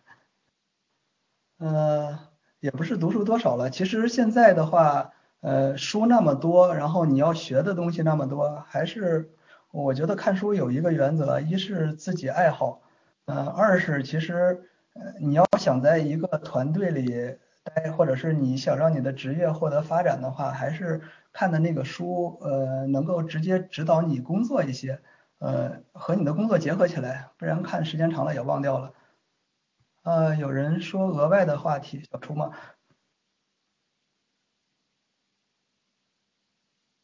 [1.58, 2.18] 呃，
[2.60, 9.33] 也不是读书多少了，其实现在的话，呃，书那么多，然后你要学的东西那么多，还是。
[9.74, 12.80] 我觉得看书有一个原则，一是自己爱好，
[13.24, 21.00] 呃，二是其实，呃，你要想在一个团队里待，或者是你想让你的职业获得发展的话，还是
[21.32, 25.00] 看的那个书，呃，能够直接指导你工作一些，
[25.40, 28.94] 呃，和你的工作结合起来，不然看时间长了也忘掉了。
[30.04, 32.52] 呃，有人说额外的话题，小初吗？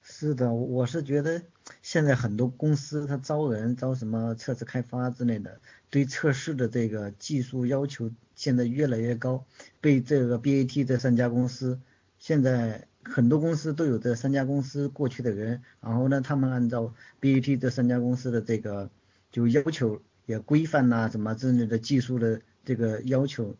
[0.03, 1.41] 是的，我是觉得
[1.83, 5.61] 现在很多公司他招人招什么测试开发之类的，
[5.91, 9.45] 对测试的这个技术要求现在越来越高。
[9.81, 11.81] 被这个 BAT 这三家公司，
[12.19, 18.91] 现在很多公司都有这三家公司过去的人，然后呢，他们按照 BAT 这三家公司的这个
[19.31, 23.57] 就要求也规范呐什么之类的技术的这个要求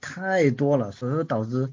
[0.00, 1.72] 太多了，所以说导致。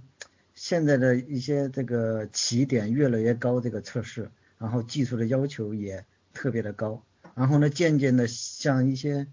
[0.58, 7.04] 现在的一些这个起点越来越高，这个测试，然后技术的要求也特别的高，
[7.36, 9.28] 然后呢，渐渐的像一些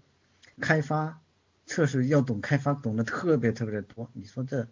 [0.59, 1.19] 开发
[1.65, 4.09] 测试要懂开发，懂得特别特别的多。
[4.13, 4.67] 你说这，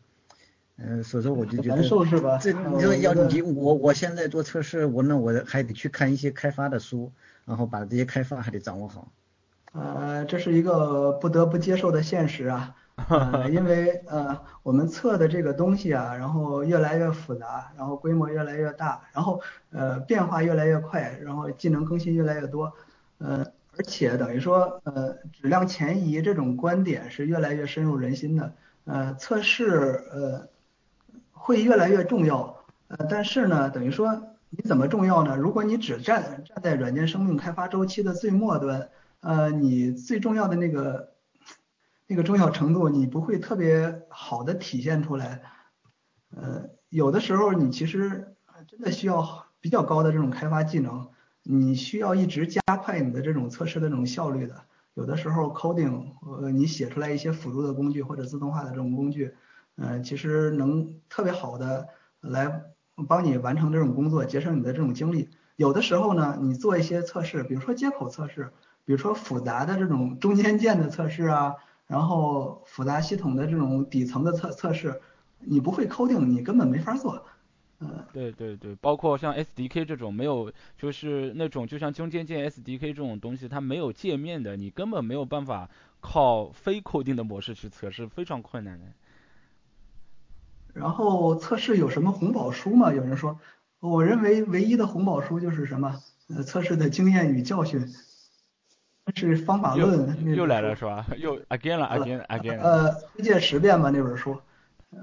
[0.78, 7.12] 嗯，所以说我就觉得难受是吧，这你说要你我我现在做测试，我那我还得去看一些开发的书，
[7.46, 9.12] 然后把这些开发还得掌握好。
[9.74, 12.76] 呃，这是一个不得不接受的现实啊。
[12.96, 22.74] 呃，因为 呃我们测的这个东西啊，然后越来越复杂，然后规模越来越大，然后呃变化越来越快，然后技能更新越来越多，
[23.18, 23.46] 呃
[23.78, 28.54] 而且等于说呃质量前移这种观点是越来越深入人心的，
[28.86, 30.48] 呃测试呃
[31.32, 35.36] 会越来越重要，呃但是呢等于说你怎么重要呢？
[35.38, 38.90] 如果你只站站在软件生命开发周期的最末端，
[39.22, 41.10] 呃你最重要的那个。
[42.12, 45.44] 那个重要程度你不会特别好的体现出来，
[46.36, 48.36] 呃，有的时候你其实
[48.68, 51.08] 真的需要比较高的这种开发技能，
[51.42, 54.66] 你需要一直加快你的这种测试的这种效率的。
[54.94, 59.34] 有的时候 coding，呃，你写出来一些辅助的工具或者自动化的这种工具，
[59.78, 61.88] 呃，其实能特别好的
[62.20, 62.62] 来
[63.08, 65.30] 帮你完成这种工作，节省你的这种精力。
[65.56, 68.52] 有的时候呢，你做一些测试，比如说接口测试，
[68.84, 71.56] 比如说复杂的这种中间件的测试啊。
[71.92, 75.02] 然后复杂系统的这种底层的测测试，
[75.40, 77.22] 你不会 coding，你根本没法做。
[77.82, 85.70] 嗯，对对对，包括像 SDK 这种没有，就是那种就像中间件 SDK 这种东西，它没有界面的，你根本没有办法
[86.00, 88.86] 靠非 coding 的模式去测试，非常困难的。
[90.74, 92.94] 然后测试有什么红宝书吗？
[92.94, 93.38] 有人说，
[93.82, 97.86] 我认为唯一的红宝书就是什么，呃，测试的经验与教训。
[99.16, 101.06] 是方法论，又来了是吧？
[101.18, 102.60] 又 again 了，again again。
[102.60, 104.40] 呃，推荐十遍吧那本书，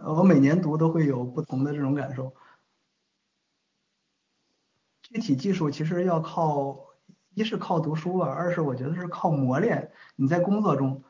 [0.04, 2.32] 我每年读都会有不同的这种感受。
[5.02, 6.78] 具体技术其实要靠，
[7.34, 9.90] 一是靠读书吧，二是我觉得是靠磨练。
[10.16, 11.02] 你在工作中。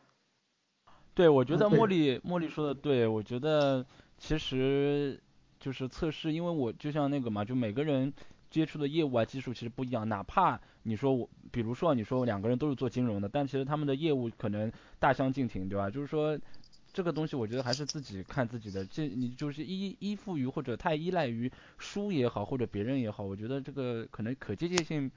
[1.14, 3.84] 对，我觉得茉莉茉莉说的对，我觉得
[4.16, 5.20] 其实
[5.58, 8.12] 就是测试，因为我就像那个嘛，就每个人。
[8.50, 15.90] 接触的业务啊技术其实不一样，哪怕你说我，比如说你说两个人都是做金融的，但其实他们的业务可能大相径庭，对吧？
[15.90, 16.38] 就是说
[16.92, 25.10] 这个东西我觉得还是自己看自己的，这你就是依依附于或者太依赖于书也好或者别人也好，我觉得这个可能可借鉴性。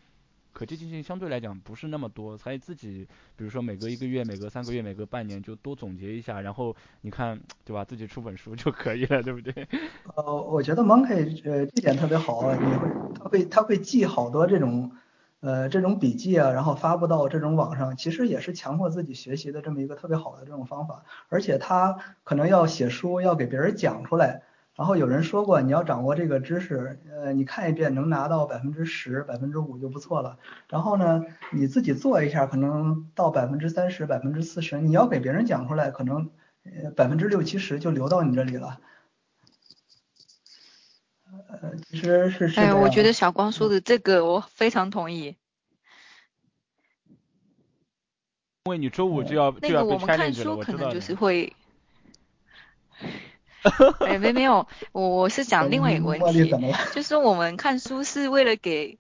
[0.54, 7.84] 可积极性相对来讲不是那么多，所以自己比如说每隔一个月、每隔三个月、每隔半年就多总结一下，然后你看对吧？
[7.86, 9.68] 自己出本书就可以了，对不对？
[10.16, 14.91] 呃，我觉得 Monkey 呃这点特别好，你会他会他会记好多这种
[15.39, 24.43] 呃这种笔记啊，然后发布到这种网上，其实也是强迫自己学习的这么一个特别好的这种方法，而且他可能要写书要给别人讲出来。
[24.82, 30.39] 然后有人说过，你要掌握这个知识，呃，你看一遍能拿到百分之十、百分之五就不错了。
[30.69, 36.32] 然后呢，你自己做一下，可能到百分之三十、百分之四十，你要给别人讲出来，可能
[36.63, 38.79] 呃百分之六七十就流到你这里了。
[41.29, 42.59] 呃，其实是是。
[42.59, 45.36] 哎，我觉得小光说的这个我非常同意。
[48.65, 50.91] 因为你周五就要就要被 challenge 了，我知道。
[54.01, 56.49] 哎，没没有，我我是讲另外一个问题，
[56.93, 58.97] 就是我们看书是为了给，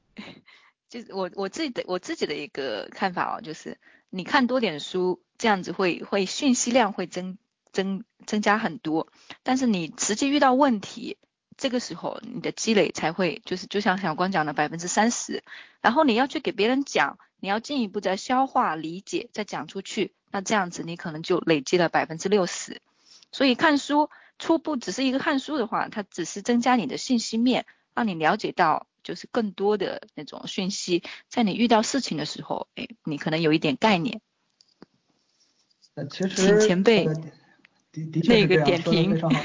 [0.87, 3.79] 就是我我自己的我自己的一个看法哦，就是
[4.11, 7.39] 你看多点书，这样子会会讯息量会增
[7.71, 9.07] 增增加很多，
[9.41, 11.17] 但是你实际遇到问题，
[11.57, 15.43] 这个时候你的积累才会就是就像小光讲的百分之三十，
[15.81, 22.79] 然后你要去给别人讲，你要进一步再消化理解再讲出去，那这样子你可能就累积了百分之六十，
[23.31, 24.07] 所以看书。
[24.41, 34.19] 初步只是一个看书的话，它只是增加你的信息面，让你了解到就是更多的那种讯息，在你遇到事情的时候，哎，你可能有一点概念。
[35.93, 37.13] 呃，其实请前辈的
[37.91, 39.43] 的确那个点评非常好，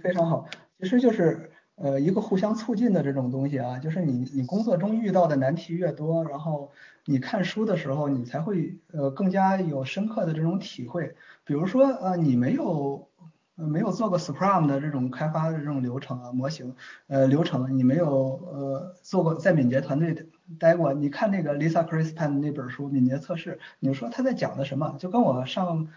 [0.00, 0.48] 非常好。
[0.78, 6.70] 其实就是呃一个互相促进的这种东西啊，就是你你工作中遇到的难题越多，然后
[7.04, 11.16] 你看书的时候，你才会呃更加有深刻的这种体会。
[11.44, 13.08] 比如说呃你没有。
[13.56, 16.74] 呃，没有做过 Scrum 的这种开发的这种流程啊，模型，
[17.06, 20.28] 呃，流程你没有呃做过，在敏捷团队
[20.60, 24.96] 待过，你看那个 Lisa c h r i s p a n 那本书《敏捷测试》，你说他在讲的什么？
[24.98, 25.88] 就跟我上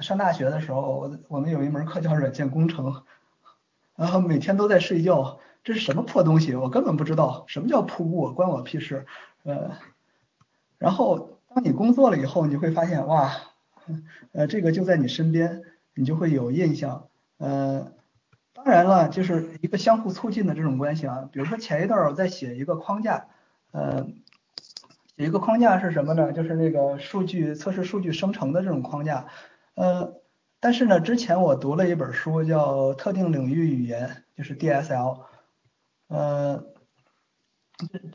[0.00, 3.04] 上大学的时候，我我们有一门课叫软件工程，
[3.94, 6.56] 然后每天都在睡觉，这是什么破东西？
[6.56, 9.06] 我根本不知道什么叫瀑布，关我屁事。
[9.44, 9.70] 呃，
[10.78, 13.30] 然后当你工作了以后，你会发现哇，
[14.32, 15.62] 呃，这个就在你身边。
[15.98, 17.92] 你就会有印象，呃，
[18.52, 21.28] 当然了，就是一个相互促进的这种关系啊。
[21.32, 23.26] 比如说前一段我在写一个框架，
[23.72, 24.06] 呃，
[25.16, 26.32] 写一个框架是什么呢？
[26.32, 29.26] 就是那个数据测试数据生成的这种框架，
[29.74, 30.14] 呃，
[30.60, 35.22] 但是呢，之前我读了一本书叫特定领域语言，就是 DSL，
[36.06, 36.64] 呃，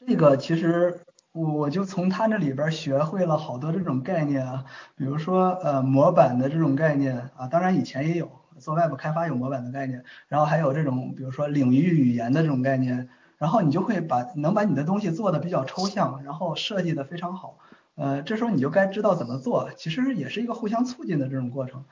[0.07, 1.01] 这个其实
[1.33, 4.65] 我我就从他那里边学会了好多这种概念啊，
[4.95, 13.09] 比如说呃模板的这种概念啊，当然以前也有做外部开发有模板的概念，然后还有这种比如说领域语言的这种概念，
[13.39, 17.57] 然后你就会把能把你的东西做的比较抽象，然后设计的非常好，
[17.95, 21.83] 呃这时候你就该知道怎么做，其实也是一个互相促进的这种过程。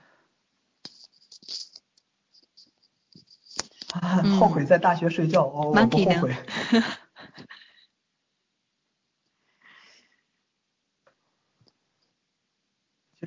[4.00, 6.36] 啊，后悔在大学睡觉，我我不后悔。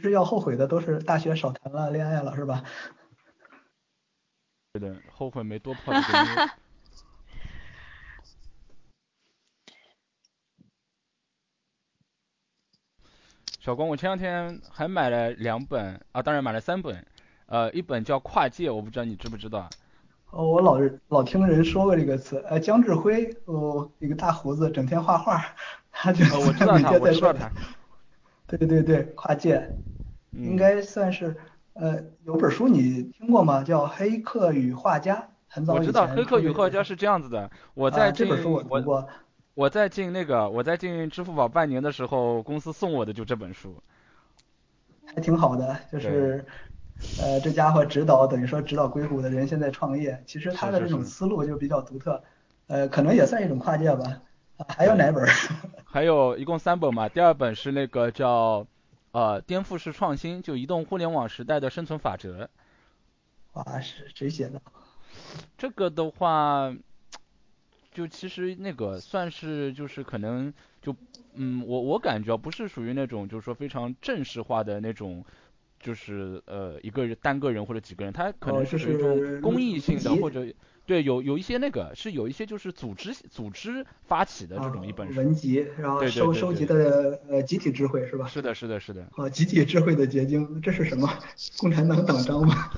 [0.05, 2.63] 其实要后悔的都是大学少谈了恋爱了，是吧？
[4.75, 6.51] 对的，后悔没多泡几个妞。
[13.59, 17.03] 小光，我前两天还买了两本啊，当然买了三本，
[17.47, 19.71] 呃，一本叫《跨界》，我不知道你知不知道。
[20.33, 20.79] 哦，我老
[21.09, 25.43] 老听人说过这个词，呃，江志辉，哦，一个大胡子，整天画画，
[25.91, 27.51] 他就我知道他，我知道他。
[28.47, 29.75] 对对对，跨界，
[30.37, 31.37] 应该算是，
[31.75, 33.63] 呃，有本书你听过吗？
[33.63, 35.17] 叫《黑客与画家》，
[35.49, 35.87] 很早以前。
[35.87, 39.07] 我知道《黑客与画家》是这样子的，我在这本书我读过。
[39.55, 43.81] 我在进那个，我在进支付宝半年的时候，公司送我的就这本书。
[45.07, 46.45] 还挺好的，就是，
[47.23, 52.21] 呃，这家伙指导等于说指导硅谷的人现在创业，其实他的这种思路就比较独特，
[52.67, 54.23] 呃，可能也算一种跨界吧。
[54.69, 55.25] 还有哪本？
[55.85, 58.67] 还有一共三本嘛，第二本是那个叫
[59.15, 62.51] 呃颠覆式创新，就移动互联网时代的生存法则。
[63.53, 64.61] 哇，是谁写的？
[65.57, 66.75] 这个的话，
[67.93, 70.53] 就其实那个算是就是可能
[70.83, 70.97] 就
[71.35, 75.25] 嗯我我感觉不是属于那种就是说非常正式化的那种，
[75.79, 80.45] 就是呃一个人单个人或者几个人，他可能是属于一种公益性的或者。
[80.87, 88.27] 对，有有一些那个是有一些就是组织组织发起的这种一本书，文集，然后收收集的呃集体智慧是吧？
[88.29, 89.09] 是的，是的，是的。
[89.17, 91.09] 哦，集体智慧的结晶，这是什么？
[91.59, 92.71] 共产党党章吗？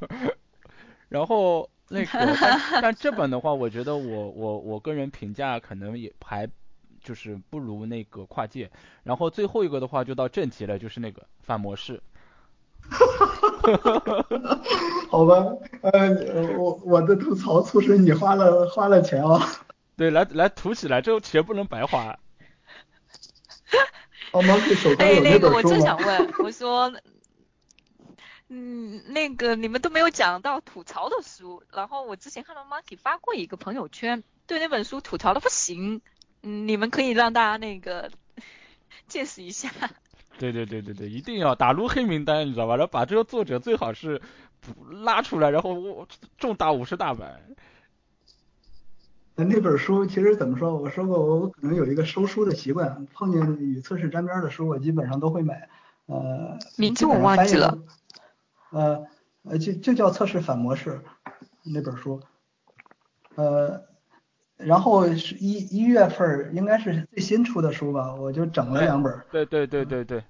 [1.08, 2.08] 然后那个，
[2.82, 6.46] 但这本的话，我觉得我我我个人评价可能也还
[7.02, 8.70] 就是不如那个跨界。
[9.02, 12.00] 然后最后一个的话就到正题了，就是那个反模式。
[13.62, 14.60] 哈哈哈哈哈！
[15.10, 15.34] 好吧，
[15.82, 19.40] 呃，我我的吐槽促使你花了花了钱哦。
[19.96, 22.18] 对，来来吐起来，这个钱不能白花。
[24.32, 26.92] 哦，Monkey 手上有那个我正想问，我说，
[28.48, 36.00] 嗯，那个你们都没有讲到吐槽的书，然后我之前看到 Monkey 发过一个朋友圈，对那本书吐槽的不行，
[36.42, 38.10] 嗯，你们可以让大家那个
[39.08, 39.70] 见识一下。
[40.40, 42.76] 对对对对对，一定要打入黑名单，你知道吧？
[42.76, 44.18] 然后把这个作者最好是
[45.02, 46.06] 拉出来，然后
[46.38, 47.38] 重打五十大板。
[49.34, 50.78] 那本书其实怎么说？
[50.78, 55.68] 我说过，我可能有一个收书的习惯，碰见与测试沾边的书，我基本上都会买。
[56.06, 57.76] 呃，名字我忘记了。
[58.70, 59.06] 呃
[59.42, 61.02] 呃，就就叫测试反模式
[61.64, 62.22] 那本书。
[63.34, 63.88] 呃。
[64.62, 69.10] 然后是一一月份应该是最新出的书吧，我就整了两本。
[69.32, 70.22] 对对对对对，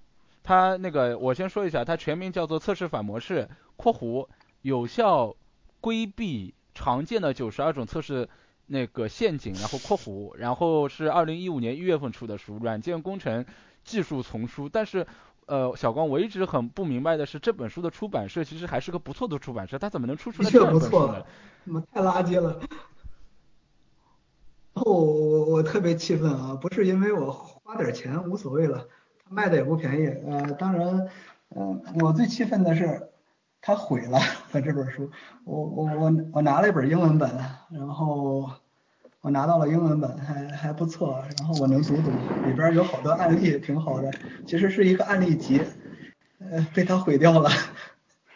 [0.43, 4.27] 它那个我先说一下，它全名叫做测试反模式（括弧
[4.63, 5.35] 有效
[5.81, 8.29] 规避常见的九十二种测试
[8.67, 13.45] 那个陷阱），然后括弧，然后是二零一五年一月份出的书，软件工程
[13.85, 14.69] 技术丛书。
[14.69, 15.07] 但是
[15.47, 21.25] 呃，小光，我一直很不明白的是，这本书的出版社其实还是个不错的出版社，它怎么能出出来这本书呢？
[21.65, 22.61] 怎么太垃圾了？
[24.75, 29.00] 后 我我特别气愤啊，不是因为我花点钱无所谓了，他
[29.33, 31.09] 卖的也不便宜，呃，当然，
[31.55, 33.11] 嗯，我最气愤的是
[33.61, 34.19] 他毁了
[34.51, 35.09] 他这本书，
[35.45, 37.31] 我我我我拿了一本英文本，
[37.71, 38.51] 然后
[39.21, 42.13] 我拿到了英文本，还还不错，然后我能读懂，
[42.49, 44.11] 里边有好多案例，挺好的，
[44.49, 45.63] 其实是一个案例集，
[46.41, 47.51] 呃，被他毁掉了，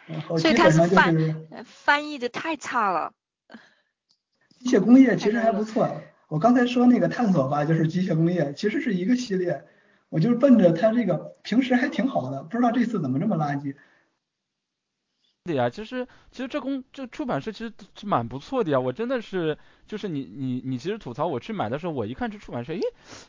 [0.07, 1.35] 然后基本上就是
[1.65, 3.11] 翻译的太差了，
[4.59, 6.01] 机械工业其实还不错。
[6.29, 9.65] 我刚才说那个探索吧，就是机械工业，其实是一个系列。
[10.09, 13.75] 我就是奔着他这个平时还挺好的，不知道这次怎么这么垃圾。
[15.43, 18.79] 对呀，其实其实这公这出版社其实是蛮不错的呀。
[18.79, 22.81] 我真的是就是你你你其实吐槽我去买的时候，我一看这出版社，诶，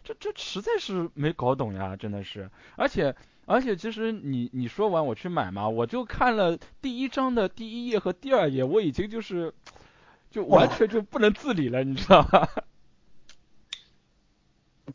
[0.03, 2.51] 这这实在是没搞懂呀，真的是。
[2.77, 3.14] 而且
[3.45, 9.53] 而且其实你你说完我去买嘛，我就看了第一章的第一页和第二页，我已经就是
[10.31, 12.49] 就完全就不能自理了，你知道吧？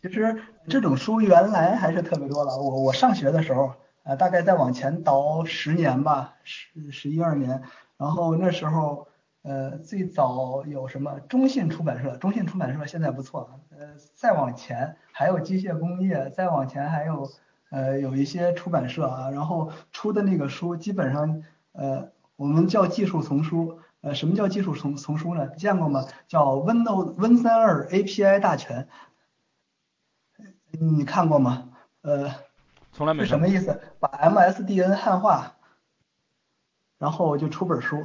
[0.02, 2.52] 其实这种书原来还是特别多的。
[2.58, 3.74] 我我上学的时候，
[4.04, 7.62] 呃，大概再往前倒十年吧，十十一二年，
[7.98, 9.08] 然后那时候
[9.44, 12.16] 呃，最早有什么中信出版社？
[12.18, 13.60] 中信出版社现在不错。
[13.72, 17.30] 呃，再往前还有机械工业，再往前还有
[17.70, 23.80] 呃有一些出版社啊，然后出的那个书基本上呃我们叫技术丛书。
[24.02, 25.48] 呃，什么叫技术丛丛书呢？
[25.50, 26.04] 见过吗？
[26.28, 28.88] 叫 Windows Win32 API 大全。
[30.84, 31.70] 你看过吗？
[32.02, 32.34] 呃，
[32.92, 33.22] 从来没。
[33.22, 33.80] 是什么意思？
[34.00, 35.56] 把 MSDN 汉化，
[36.98, 38.04] 然后就出本书。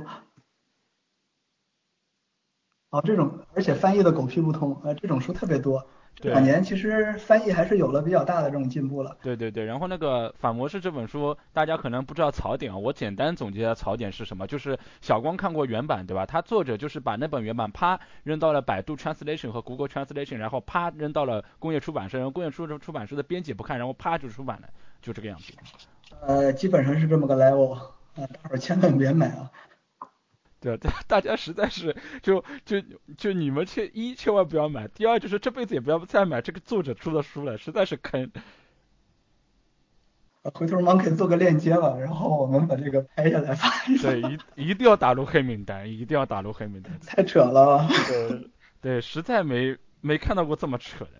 [2.91, 5.87] 哦，这种而且翻译的狗屁不通，呃，这种书特别多。
[6.19, 9.15] 这两年其实翻译还是有了比较大的这种进步了。
[9.23, 16.25] 对对对，然后那个反模式这本书，大家可能不知道槽点啊，我简单总结下槽点是什么，就是小光看过原版对吧？
[16.25, 24.69] 他作者就是把那本原版啪扔到了百度 Translation 和 Google Translation，然后啪扔到了工业出版社，然后工业出出版社的编辑不看，然后啪就出版了，
[25.03, 25.53] 就这个样子。
[26.23, 27.85] 呃，基本上是这么个 level，啊，
[28.17, 29.51] 大伙儿千万别买啊。
[30.59, 32.83] 对， 大家实在是就就
[33.17, 38.31] 就你们去一千万不要买，第二就是这辈子也不要再买这个作者出的书了，实在是坑。
[40.55, 44.11] 回头我们可以做个链接吧，然后我们把这个拍下来发一下。
[44.11, 46.99] 对，一一定要打入黑名单，一定要打入黑名单。
[47.01, 47.87] 太扯了。
[48.09, 48.51] 对
[48.81, 51.11] 对，实在没没看到过这么扯的。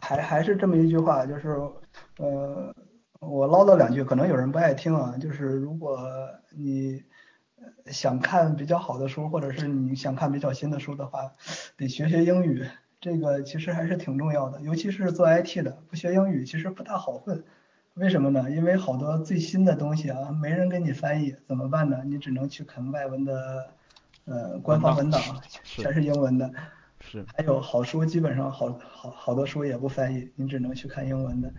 [0.00, 1.48] 还还是这么一句话，就是
[2.16, 2.74] 呃。
[3.22, 5.16] 我唠叨两句，可能有人不爱听啊。
[5.16, 5.96] 就是如果
[6.50, 7.04] 你
[7.86, 11.32] 想看比较好的书，或者是你想看比较新的书的话，
[11.76, 12.66] 得学学英语。
[13.00, 17.44] 这个其实还是挺重要的，尤其是做 IT 的，不学英语其实不大好混。
[17.94, 18.50] 为什么呢？
[18.50, 22.02] 因为好多最新的东西啊，没人给你翻译，怎么办呢？
[22.04, 23.70] 你只能去啃外文的
[24.24, 25.20] 呃官方文档，
[25.62, 26.52] 全是英文的。
[27.00, 27.24] 是。
[27.36, 31.52] 还有好书，基本上好好好多书也不翻译，你只能去看英文的。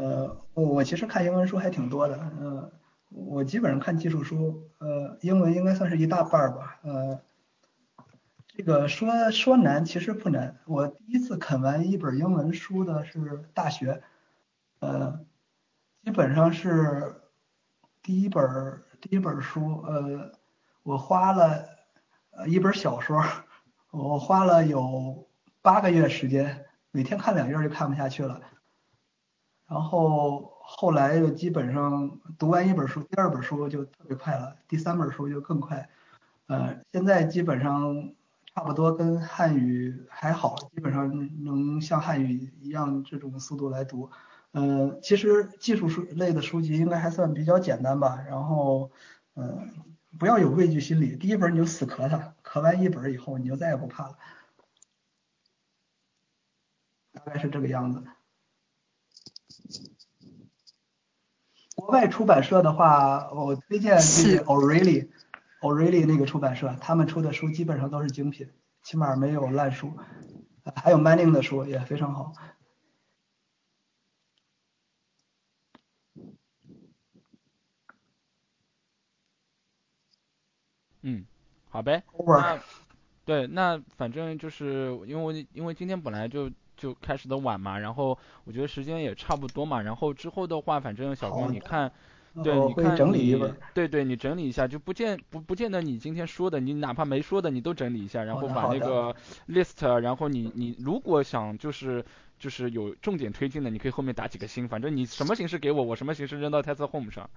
[0.00, 2.70] 呃，我其实看英文书还挺多的，呃，
[3.08, 7.20] 我基本上看技术书，呃，英文应该算是一大半儿吧，呃，
[8.46, 14.00] 这个说说难其实不难，我第一次啃完一本英文书的是大学，
[14.78, 15.18] 呃，
[16.04, 17.20] 基本上是
[18.00, 20.30] 第一本第一本书，呃，
[20.84, 21.64] 我花了
[22.30, 23.20] 呃一本小说，
[23.90, 25.26] 我花了有
[25.60, 28.40] 八个月时间，每天看两页就看不下去了。
[29.68, 35.88] 然后后来就基本上读完一本书，第二本书就特别快了，第三本书就更快。
[36.46, 38.14] 呃，现在基本上
[38.54, 44.10] 差不多跟汉语还好，基本上能像汉语一样这种速度来读。
[44.52, 48.24] 呃，其实技术书类的书籍应该还算比较简单吧。
[48.26, 48.90] 然后，
[49.34, 49.68] 嗯，
[50.18, 54.16] 不要有畏惧心理，第一本你就死磕它，磕完一本以后你就再也不怕了。
[57.12, 58.02] 大概是这个样子。
[61.88, 68.46] 国外出版社的话，我推荐那个 O'Reilly，O'Reilly 那个出版社，他们出的书基本上都是精品，
[68.82, 69.94] 起码没有烂书。
[70.76, 72.34] 还有 Manning 的书也非常好。
[81.00, 81.24] 嗯，
[81.70, 82.02] 好呗。
[82.26, 82.60] 那
[83.24, 86.50] 对，那反正就是因为因为今天本来就。
[86.78, 91.92] 就开始的晚嘛，然后我觉得时间也差不多嘛，然后之后的话，反正小光你看，
[92.42, 93.34] 对，你看你，
[93.74, 99.14] 对对，你整理一下，就不见不不见得你今天说的，你哪怕没说的你都整理一下，然后把那个
[99.48, 102.04] list，然后你你如果想就是
[102.38, 107.28] 就是有重点推进的，你可以后面打几个星，反正你什么形式给我，我什么形式扔到 Tesla Home 上。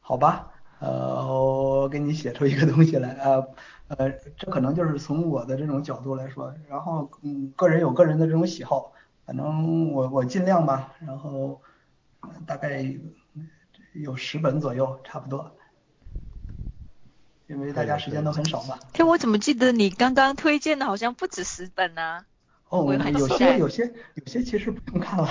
[0.00, 3.42] 好吧，呃，我给你写出一个东西来啊。
[3.88, 8.92] 呃，这可能就是从我的这种角度来说，然后嗯，个人有个人的这种喜好，
[9.24, 11.62] 反正我我尽量吧，然后
[12.44, 12.84] 大概
[13.92, 15.56] 有十本左右，差不多，
[17.46, 18.76] 因为大家时间都很少嘛。
[18.92, 22.26] 可，我怎么记得你刚刚推荐的好像不止十本呢？
[22.68, 25.28] 哦，有些有些有些其实不用看了。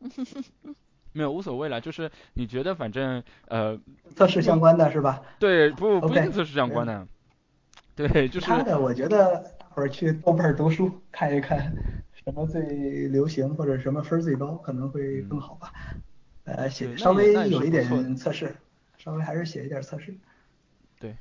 [1.12, 3.78] 没有无所谓了，就是你觉得反正呃
[4.14, 5.20] 测试相关的是吧？
[5.38, 7.06] 对，不不一定测试相关的。
[7.96, 8.46] 对，就是。
[8.46, 11.74] 他的我觉得大伙儿去豆瓣读书看一看，
[12.12, 12.62] 什么最
[13.08, 15.72] 流行或者什么分最高可能会更好吧。
[16.44, 18.54] 呃，写稍微有一点测试，
[18.96, 20.14] 稍微还是写一点测试。
[20.98, 21.16] 对。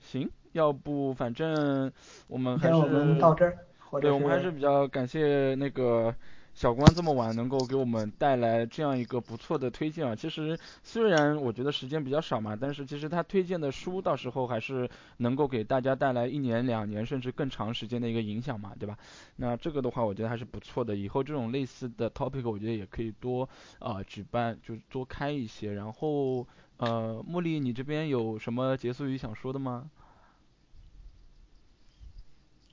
[0.00, 1.92] 行，要不反正
[2.26, 2.74] 我们还是。
[2.74, 3.58] 我们到这儿。
[4.00, 6.14] 对，我们还是比较感谢那个。
[6.54, 10.14] 小光这么晚能够给我们带来这样一个不错的推荐啊。
[10.14, 18.96] 其实虽然我觉得时间比较少嘛，但是其实他推荐的书到时候还是能够给大家带来一年、两年甚至更长时间的一个影响嘛，对吧？
[19.36, 20.94] 那这个的话，我觉得还是不错的。
[20.94, 23.48] 以后这种类似的 topic，我觉得也可以多
[23.80, 25.72] 啊举办，就是多开一些。
[25.72, 26.46] 然后
[26.76, 29.90] 呃，茉莉，你这边有什么结束语想说的吗？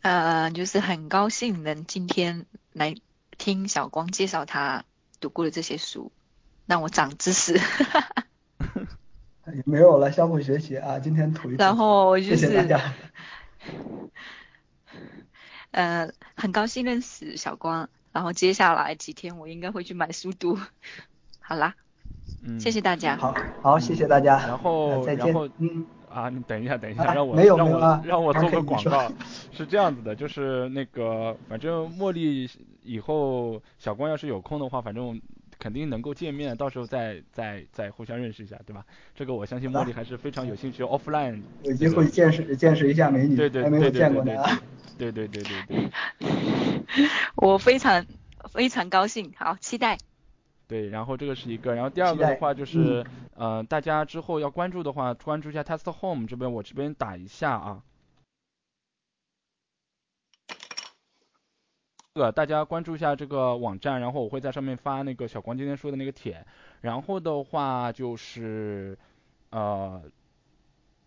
[0.01, 2.95] 呃，就是很高兴能今天来
[3.37, 4.83] 听小光介绍他
[5.19, 6.11] 读过的这些书，
[6.65, 7.59] 让我长知识。
[9.65, 10.99] 没有了，相互学习啊！
[10.99, 11.63] 今天吐一吐。
[11.63, 12.93] 然后就是，谢谢大家。
[15.71, 20.57] 呃，很高兴认识小光，然后接下来几天我应该会去买书读。
[21.39, 21.75] 好啦，
[22.43, 23.17] 嗯，谢谢大家。
[23.17, 24.37] 好，好，谢谢大家。
[24.37, 25.33] 然后，再见。
[25.57, 25.85] 嗯。
[26.13, 29.11] 啊，你等一下，等一下，让我让我让我做个广告，
[29.51, 32.49] 是这样子的，就是那个，反正茉莉
[32.83, 35.19] 以后小光要是有空的话，反正
[35.59, 38.83] 肯定能够见面，到时候再再再互相认识一下，对吧？
[39.15, 44.33] 这个我相信茉莉还是非常有兴趣，offline 有机会见识见识一下美女，对对还没有见过呢，
[44.97, 45.89] 对对对对对。
[47.37, 48.05] 我非常
[48.53, 49.97] 非常高兴，好期待。
[50.71, 53.05] 对，然后这个是一个，然后第二个的话就是，
[53.35, 57.83] 呃，大家之后要关注的话，关注一下 Test Home 这边，我这边打一下啊。
[62.13, 66.45] 这个大家关注一下这个网站，然后我会在上面发那个小光今天说的那个帖，
[66.79, 68.97] 然后的话就是，
[69.49, 70.01] 呃。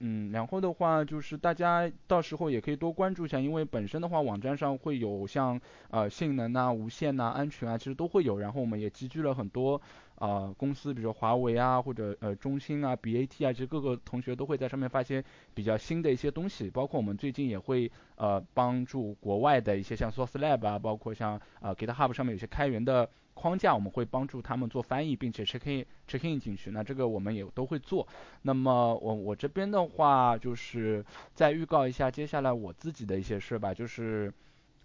[0.06, 8.38] 嗯，然后的话就是大家到时候也可以多关注一下，因为本身的话网站上会有像呃性能啊、无线呐、安全啊，其实都会有。
[8.38, 9.80] 然后我们也集聚了很多
[10.16, 15.24] 呃公司，比如说华为啊或者呃中兴啊、BAT 啊，其实各个同学都会在上面发现
[15.54, 16.68] 比较新的一些东西。
[16.68, 23.08] 包括我们最近也会呃帮助国外的一些像 Source Lab 啊，包括像呃 GitHub 上面有些开源的。
[23.34, 28.06] 框架我们会帮助他们做翻译，并且 check in check in 进去，那这个我们也都会做。
[28.42, 31.04] 那么我我这边的话就是
[31.34, 34.32] 再预告一下接下来我自己的一些事吧，就是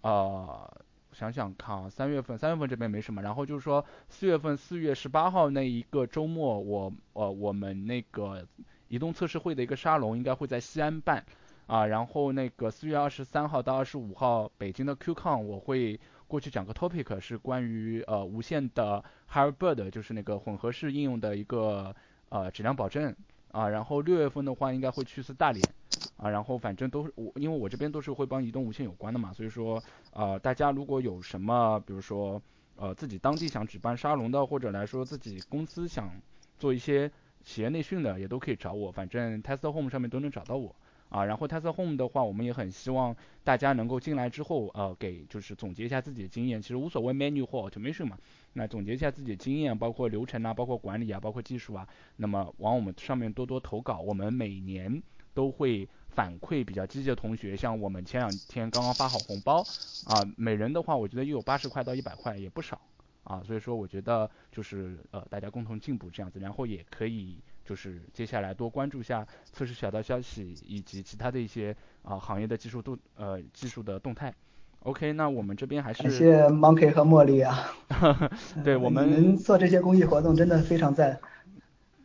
[0.02, 0.70] 呃
[1.12, 8.46] 想想看啊，三月份三月份这边没什么，然后就是说四月份四月十八号那一个周末，我呃我们那个
[8.88, 11.24] 移动测试会的一个沙龙应该会在西安办
[11.66, 15.98] 啊，然后那个四月二十三号到二十五号北京的 QCon 我会。
[16.30, 19.02] 过去讲个 topic 是关于呃无线的
[19.32, 21.92] Hairbird，就是那个混合式应用的一个
[22.28, 23.12] 呃质量保证
[23.50, 25.68] 啊，然后六月份的话应该会去次大连
[26.16, 32.40] 啊，然后反正都是我因为我这边都是会帮移动无线有关的嘛，所以说呃大家如果有什么比如说
[32.76, 36.12] 呃自己当地想举办沙龙的，或者来说自己公司想
[36.58, 37.10] 做一些
[37.42, 40.76] 企业内训的，也都可以找我，反正 Test Home 上面都能找到我。
[41.10, 48.16] 啊，然后 Tesla Home 的话，我们也很希望大家能够进来之后，呃，给就是总结一下自己的经验，其实无所谓 menu 或 automation 嘛，
[48.52, 51.86] 那总结一下自己的经验，包括流程啊，包括管理啊，包括技术啊，
[52.16, 55.02] 那么往我们上面多多投稿，我们每年
[55.34, 59.62] 都会反馈比较积极的同学，像我们前两天刚刚发好红包，
[60.06, 62.80] 啊，每人的话我觉得又有八十块到一百块，也不少，
[63.24, 67.36] 啊，所以说我觉得就是呃大家共同进步这样子，然后也可以。
[67.70, 74.34] 就是接下来多关注一下测试小道消息以及其他的一些啊行业的技术动呃技术的动态。
[74.80, 77.72] OK，那我们这边还是感谢 Monkey 和茉莉啊。
[78.64, 81.20] 对我们做这些公益活动真的非常赞。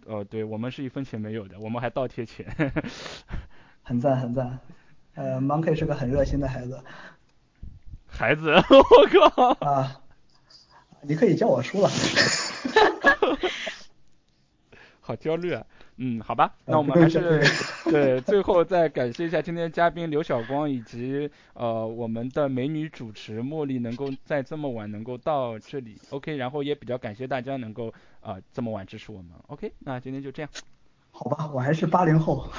[0.06, 2.46] 呃，对我们是一分钱没有的，我们还倒贴钱。
[3.82, 4.60] 很赞很赞。
[5.16, 6.80] 呃，Monkey 是个很热心的孩子。
[8.06, 9.66] 孩子， 我靠。
[9.66, 10.00] 啊，
[11.02, 11.90] 你可以叫我叔了。
[15.08, 15.64] 好焦虑啊，
[15.98, 17.40] 嗯，好吧，那我们还是
[17.86, 30.50] 对最后再感谢一下今天嘉宾刘晓光以及呃我们的美女主持茉莉能够在这么晚能够到这里，OK，然后也比较感谢大家能够呃这么晚支持我们，OK，那今天就这样。
[31.12, 32.50] 好吧，我还是八零后。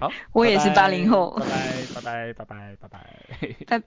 [0.00, 1.38] 好，我也是八零后。
[1.38, 2.98] 拜拜拜拜拜拜拜拜。
[3.66, 3.82] 拜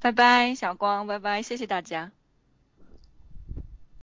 [0.00, 2.10] 拜拜，小光，拜拜，谢谢大家。